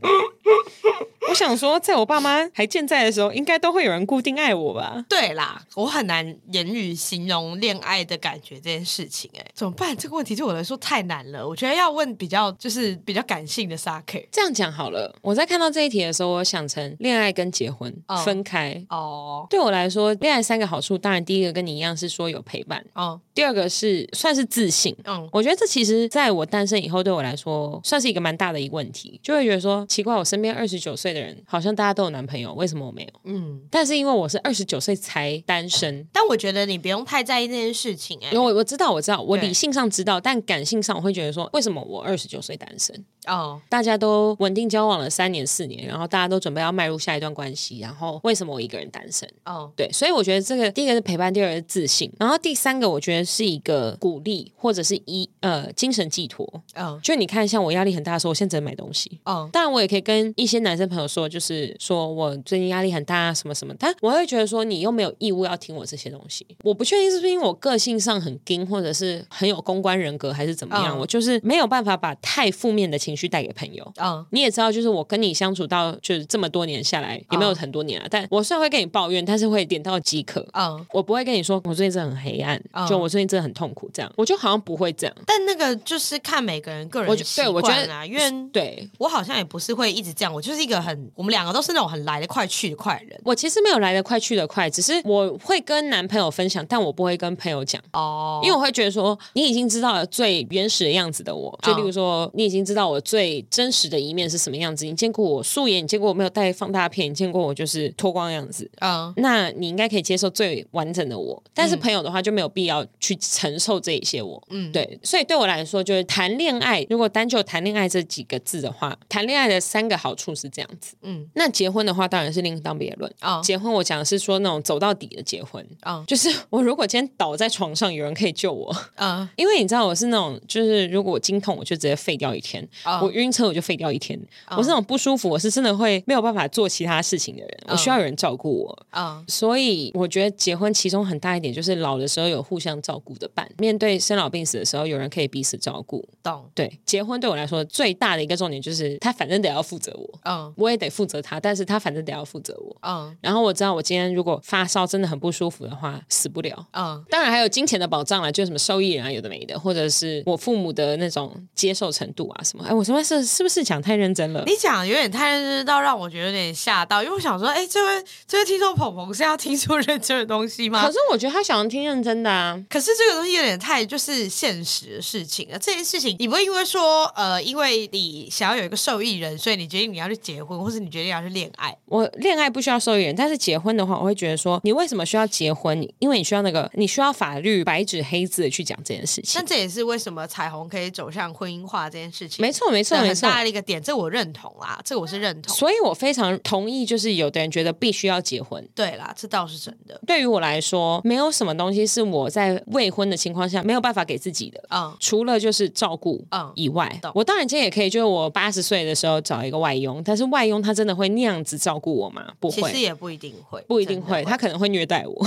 [1.29, 5.05] 我想说，在我爸妈还健在的时候，应该都会有人固定爱我吧？
[5.09, 9.29] 对啦，我很难言语形容恋爱的感觉这件事情。
[9.37, 9.97] 哎，怎么办？
[9.97, 11.47] 这个问题对我来说太难了。
[11.47, 14.29] 我觉得要问比较就是比较感性的 Sake。
[14.31, 17.93] 这样讲好了，我在看到这一题的时候，我想成恋爱跟结婚
[18.25, 18.81] 分开。
[18.89, 22.85] 哦，对我来说，恋爱三个好处，当然第一个跟你一样是说有陪伴。
[22.95, 24.97] 哦，第二个是算是自信。
[25.05, 33.09] 嗯，我觉得这其实在我单身以后，对我来说算是一个蛮大的一个问题，就会觉得说奇怪，我身边二十九岁的人好像大家都有男朋友，为什么我没有？
[33.25, 38.39] 嗯，但是因为我是二十九岁才单身，但我觉得你不用太在意这件事情哎、欸。
[38.39, 43.05] 我我知道我知道，我理性上知道，但感性上我会觉得说，为什么我二十九岁单身？
[43.27, 49.29] 哦，大家都稳定交往了三年四年，然后大家都准备要迈入下一段关系，然后为什么我一个人单身？
[49.45, 56.47] 哦，对，所以我觉得这个第一个是陪伴，第二个是自信，然后第三个我觉得是一个鼓励或者是一呃精神寄托。
[56.75, 59.21] 嗯、哦，就你看，像我压力很大的时候，我现在只能买东西。
[59.25, 66.47] 嗯，当然我也可以跟一些男生朋友说，就是说我最近压力很大啊，什么什么，但我会觉得说，你又没有义务要听我这些东西。
[66.63, 73.93] 我不确定是不是因为我个性上很硬，或者是很有公关人格，还是怎么样，我就是没有办法把太负面的情绪带给朋友。
[73.97, 80.47] 嗯，你也知道，就是我跟你相处到就是这么多年下来，也没有很多年了，但我虽然会跟你抱怨，但是会点到即可。
[80.53, 85.17] 嗯，我不会跟你说我最近真的很黑暗，就我最近真的很痛苦这样，我就好像不会这样。
[85.27, 93.21] 但那个就是看每个人个人的习惯啊，因为对我好像也不是会一直这样，我就是一个很，我们两个都是那种很来得快去得快的人。
[93.25, 111.43] 我其实没有来得快去得快，只是我会跟男朋友分享，但我不会跟朋友讲哦，因为我会觉得说你已经知道了最原始的样子的我，就例如说你已经知道我最真实的一面是什么样子，你见过我素颜，你见过我没有带放大片，你见过我就是脱光样子啊，那你应该可以接受最完整的我。
[111.55, 123.13] 但是朋友的话就没有必要去承受这一些我，嗯，对，所以对我来说就是谈恋爱，如果单就谈恋爱这几个字的话，谈恋爱的三个好处是这样子，嗯，那结婚的话当然是另当别论。
[123.21, 123.41] 啊。
[123.43, 125.65] 结婚我讲的是说那种走到底的结婚。
[125.81, 128.75] 啊，就是我如果今天倒在床上，有人可以救我。
[128.95, 132.67] 啊， 因为你知道我是那种就是如果我经痛，我就直接废掉一天，
[133.03, 134.19] 我晕车我就废掉一天，
[134.51, 138.87] 我是那种不舒服，我是真的会没有办法做其他事情的人，我需要有人照顾我。
[138.91, 146.51] 啊，所以我觉得结婚其中很大一点就是老的时候有互相照顾的伴，面对生老病死的时候有人可以彼此照顾，懂？
[146.55, 164.43] 对，结婚对我来说最大的一个重点就是他反正得要负责我，嗯，我也得负责他，但是他反正得要负责我，嗯，然后我知道我今天如果发烧真的很不舒服的话，死不了，嗯，当然还有金钱的保障了，就什么受益人啊，有的没的，或者是我父母的那种接受程度啊什么，哎，我说是是不是讲太认真了？
[164.47, 170.85] 你讲有点太认真到让我觉得有点吓到，因为我想说，哎，这位这位听众鹏鹏是要听出认真的东西吗？
[170.85, 181.77] 可是我觉得他想要听认真的啊，可是这个东西有点太就是现实的事情了，这件事情你不会因为说呃，因为你想要有一个受益人，所以你决定你要去结婚，或是你决定要去恋爱？
[181.87, 185.77] 我恋爱不需要受益人，但是结婚的话，我会觉得说，你为什么需要结婚？
[185.99, 189.41] 因为你需要那个，你需要法律白纸黑字的去讲这件事情。
[189.41, 192.45] 那这也是为什么彩虹可以走向婚姻化这件事情。
[192.45, 195.55] 没错，没错，没错，很大的一个点，这我认同啦，这个我是认同。
[195.55, 198.67] 所以我非常同意，就是有的人觉得必须要结婚。
[198.75, 200.01] 对啦，这倒是真的。
[200.07, 204.63] 对于我来说，没有什么东西是我在未婚的情况下没有办法给自己的。
[204.71, 212.25] 嗯，除了就是照顾嗯以外，嗯、我当然今天也可以，就是我八十岁的时候找一个外佣，但是外佣他真的会那样子照顾我吗？
[212.41, 215.27] 不会，其实也不一定会，不一定会，他可能会虐待我。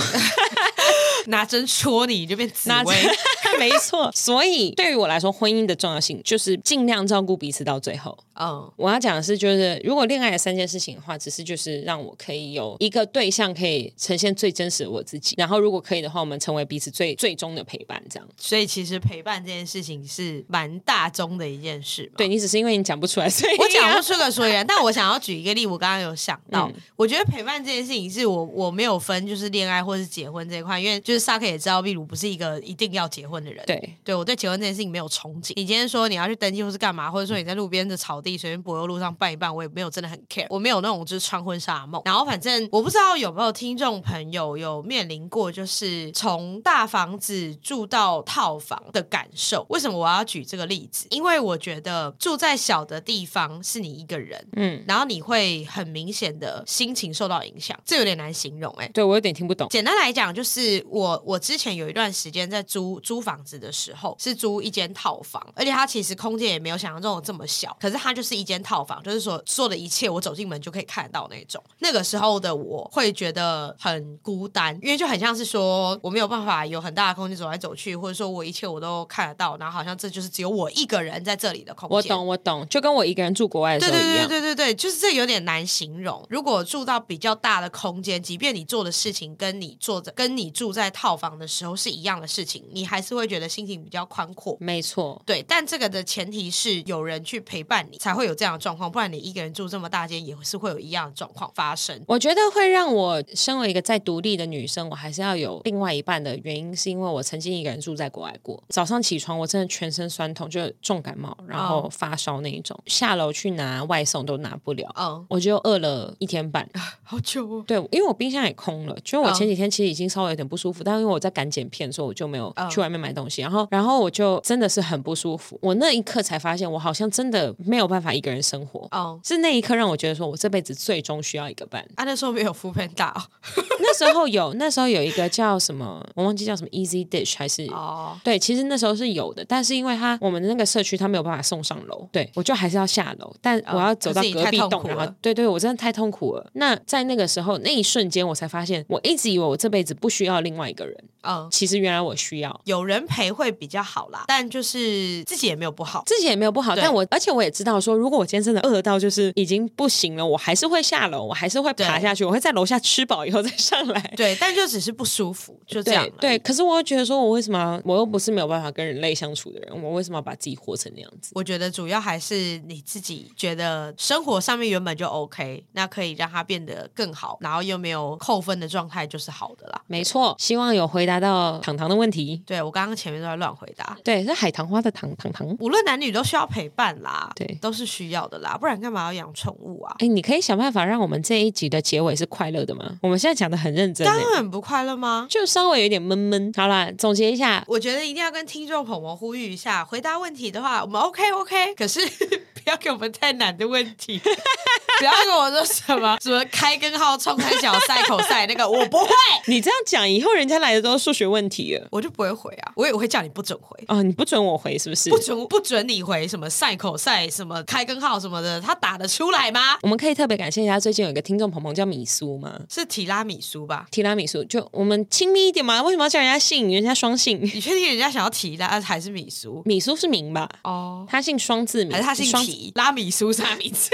[1.26, 2.96] 拿针戳你，你就变紫 薇。
[3.58, 8.16] 没错，所以对于我来说，婚姻的重要性就是尽量照顾彼此到最后。
[8.34, 8.64] 嗯，oh.
[8.76, 15.34] 我要讲的是，就是如果恋爱的三件事情的话，只是就是让我可以有一个对象，可以呈现最真实的我自己。
[15.36, 18.26] 然后，如果可以的话，我们成为彼此最最终的陪伴，这样。
[18.38, 22.10] 所以，其实陪伴这件事情是蛮大宗的一件事。
[22.16, 24.66] 对，你只是因为你讲不出来，所以我讲不出个所以然。
[24.66, 33.62] 但我想要举一个例，我刚刚有想到，嗯、我觉得陪伴这件事情是我我没有分就是恋爱或是结婚这一块，因为就是萨克也知道，闭鲁不是一个一定要结婚的人。
[33.66, 35.52] 对，对我对结婚这件事情没有憧憬。
[35.56, 39.14] 你今天说你要去登记或是干嘛，或者说你在路边的草地随便柏油路上。
[39.20, 42.00] 办一办，我也没有真的很 care，我没有那种就是穿婚纱梦。
[42.06, 49.66] 然后反正我不知道有没有听众朋友有面临过，就是从大房子住到套房的感受。
[49.68, 51.06] 为什么我要举这个例子？
[51.10, 58.90] 因为我觉得住在小的地方是你一个人，嗯，然后你会很明显的心情受到影响，这有点难形容哎、欸。
[58.92, 59.68] 对，我有点听不懂。
[59.68, 69.02] 简单来讲，就是我我之前有一段时间在租租房子的时候，是租一间套房，而且它其实空间也没有想象中的这么小，可是它就是一间套房。
[69.02, 71.62] 就是说，做的一切我走进门就可以看得到那种。
[71.78, 81.96] 那个时候的我会觉得很孤单，因为就很像是说我没有办法有很大的空间走来走去，或者说我一切我都看得到，然后好像这就是只有我一个人在这里的空间。
[81.96, 84.28] 我懂，我懂，就跟我一个人住国外的时候一样。
[84.28, 86.24] 对对对对对，就是这有点难形容。
[86.28, 94.56] 如果住到比较大的空间，即便你做的事情跟你做的跟你住在套房的时候是一样的事情，你还是会觉得心情比较宽阔。
[94.60, 95.42] 没错，对。
[95.46, 98.90] 但这个的前提是有人去陪伴你，才会有这样的状况。
[98.90, 102.00] 不然你一个人住这么大间，也是会有一样的状况发生。
[102.06, 108.62] 我觉得会让我身为一个在独立的女生，我还是要有另外一半的原因，是因为我曾经一个人住在国外过。
[108.68, 112.74] 早上起床，我真的全身酸痛，就重感冒，然后发烧那一种。
[112.76, 112.84] Oh.
[112.86, 115.22] 下楼去拿外送都拿不了，嗯，oh.
[115.28, 116.66] 我就饿了一天半，
[117.02, 117.64] 好久哦。
[117.66, 125.58] 对，因为我冰箱也空了，就我前几天其实已经稍微有点不舒服，但因为我在赶剪片，所以我就没有去外面买买东西，然后然后我就真的是很不舒服。
[125.60, 128.86] 我那一刻才发现，我好像真的没有办法一个人生活。
[128.92, 131.84] 哦，是那一刻让我觉得说，我这辈子最终需要一个伴。
[131.96, 133.12] 啊，那时候没有 foodpanda，
[133.80, 146.50] 那时候有，那时候有一个叫什么，我忘记叫什么 Easy Dish 还是哦，对，其实那时候是有的，但是因为他我们的那个社区他没有办法送上楼，对我就还是要下楼，但我要走到隔壁栋，然后对对，我真的太痛苦了。
[146.54, 152.60] 那在那个时候那一瞬间，我才发现，我一直以为我这辈子不需要另外一个人，嗯，其实原来我需要。
[152.64, 166.30] 有人陪会比较好啦，但就是自己也没有不好，自己也没有不好，但我而且我也知道说，如果我今天真的饿到就是已经不行了，我还是会下楼，我还是会爬下去，我会在楼下吃饱以后再上来， 对，但就只是不舒服，就这样对。
[166.30, 171.32] 对，可是我又觉得说，我为什么我又不是没有办法跟人类相处的人，我为什么要把自己活成那样子？
[171.34, 179.82] 我觉得主要还是你自己觉得生活上面原本就 OK，那可以让它变得更好，然后又没有扣分的状态就是好的啦。
[179.86, 182.42] 没错，希望有回答到糖糖的问题。
[182.46, 185.46] 对，我刚刚前面都在乱回答，对，是海棠花的糖糖糖。
[185.58, 189.94] 无论男女都需要陪伴啦，对，都是需要的啦，不然干嘛要养宠物啊？
[189.98, 192.98] 哎，你可以想办法让我们这一集的结尾是快乐的吗？
[193.02, 195.26] 我们现在讲的很认真，当然不快乐吗？
[195.28, 196.52] 就稍微有点闷闷。
[196.56, 202.00] 好啦，总结一下，我觉得一定要跟听众朋友呼吁一下，回答问题的话，我们 OK OK，可是
[202.54, 204.18] 不要给我们太难的问题，
[204.98, 209.10] 不要跟我说什么 什么开根号、冲开脚、赛口赛那个，我不会。
[209.46, 215.08] 你这样讲，以后人家来的都是数学问题了，我就不会回啊，我也会叫你不准回哦，你不准我回是不是？
[215.08, 219.78] 不准不准你回什么赛口赛、什么开根号什么的，他打得出来吗？
[219.82, 222.60] 我们可以特别感谢一下，最近有一个听众朋友叫米苏吗？
[222.68, 223.86] 是提拉米苏吧？
[223.90, 225.82] 提拉米苏，就我们亲密一点嘛？
[225.82, 226.70] 为什么要叫人家姓？
[226.72, 227.40] 人家双姓？
[227.42, 229.49] 你确定人家想要提拉还是米苏？
[229.64, 230.48] 米苏是名吧？
[230.64, 232.72] 哦，他姓双字名，还是他姓皮？
[232.74, 233.90] 拉米苏是他名字，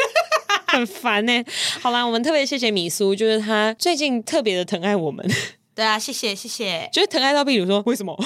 [0.67, 1.45] 很烦呢。
[1.81, 5.27] 好啦，我们特别谢谢米苏，就是他最近特别的疼爱我们。
[5.75, 8.17] 对啊，谢谢谢谢， 就是疼爱到，比如说为什么？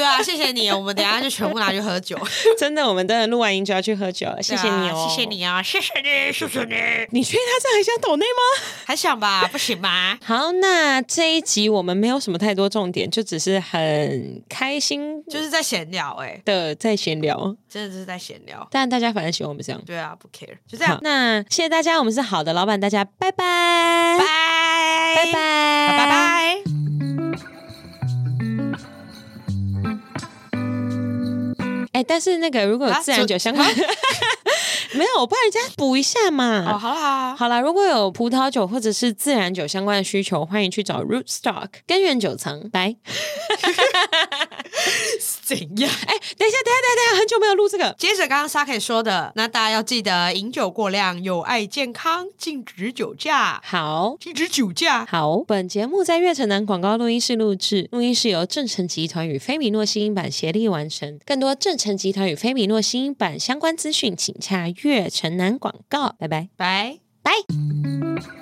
[0.00, 2.18] 对啊，谢谢你，我们等下就全部拿去喝酒。
[2.58, 4.42] 真的，我们等下录完音就要去喝酒了。
[4.42, 6.74] 谢谢你哦，谢谢你啊，谢谢你，谢谢你。
[7.10, 8.64] 你确定他这样还想抖内吗？
[8.86, 10.18] 还想吧，不行吧？
[10.24, 18.66] 好，那这一集我们没有什么太多重点，就只是很开心，就是在闲聊哎的，在闲聊，真的就是在闲聊。
[18.70, 20.98] 但大家反正喜欢我们这样，对啊，不 care，就这样。
[21.02, 26.79] 那谢谢大家，我们是好的老板，大家拜拜，拜拜拜拜拜。
[32.00, 33.74] 哎，但是那个如果有自然酒相关，啊、
[34.96, 36.64] 没有，我帮人家补一下嘛。
[36.66, 42.58] 哦，好啦好啦，如果有葡萄酒或者是自然酒相关的需求，欢迎去找 Rootstock 根源酒藏。
[42.72, 42.96] 来，
[45.50, 45.90] 怎样？
[46.06, 47.92] 哎，等一下，等一下，等一下，很久没有录这个。
[47.98, 53.60] 接着刚刚 Saki 说的，那大家要记得饮酒过量有碍健康，禁止酒驾。
[53.64, 55.04] 好，禁止酒驾。
[55.06, 61.18] 好，本节目在月城南广告录音室录制，录音室由正成集团与菲米诺新音版协力完成。
[61.26, 66.14] 更多正成集团与菲米诺新音版相关资讯，请洽月城南广告。
[66.18, 68.39] 拜拜，拜拜。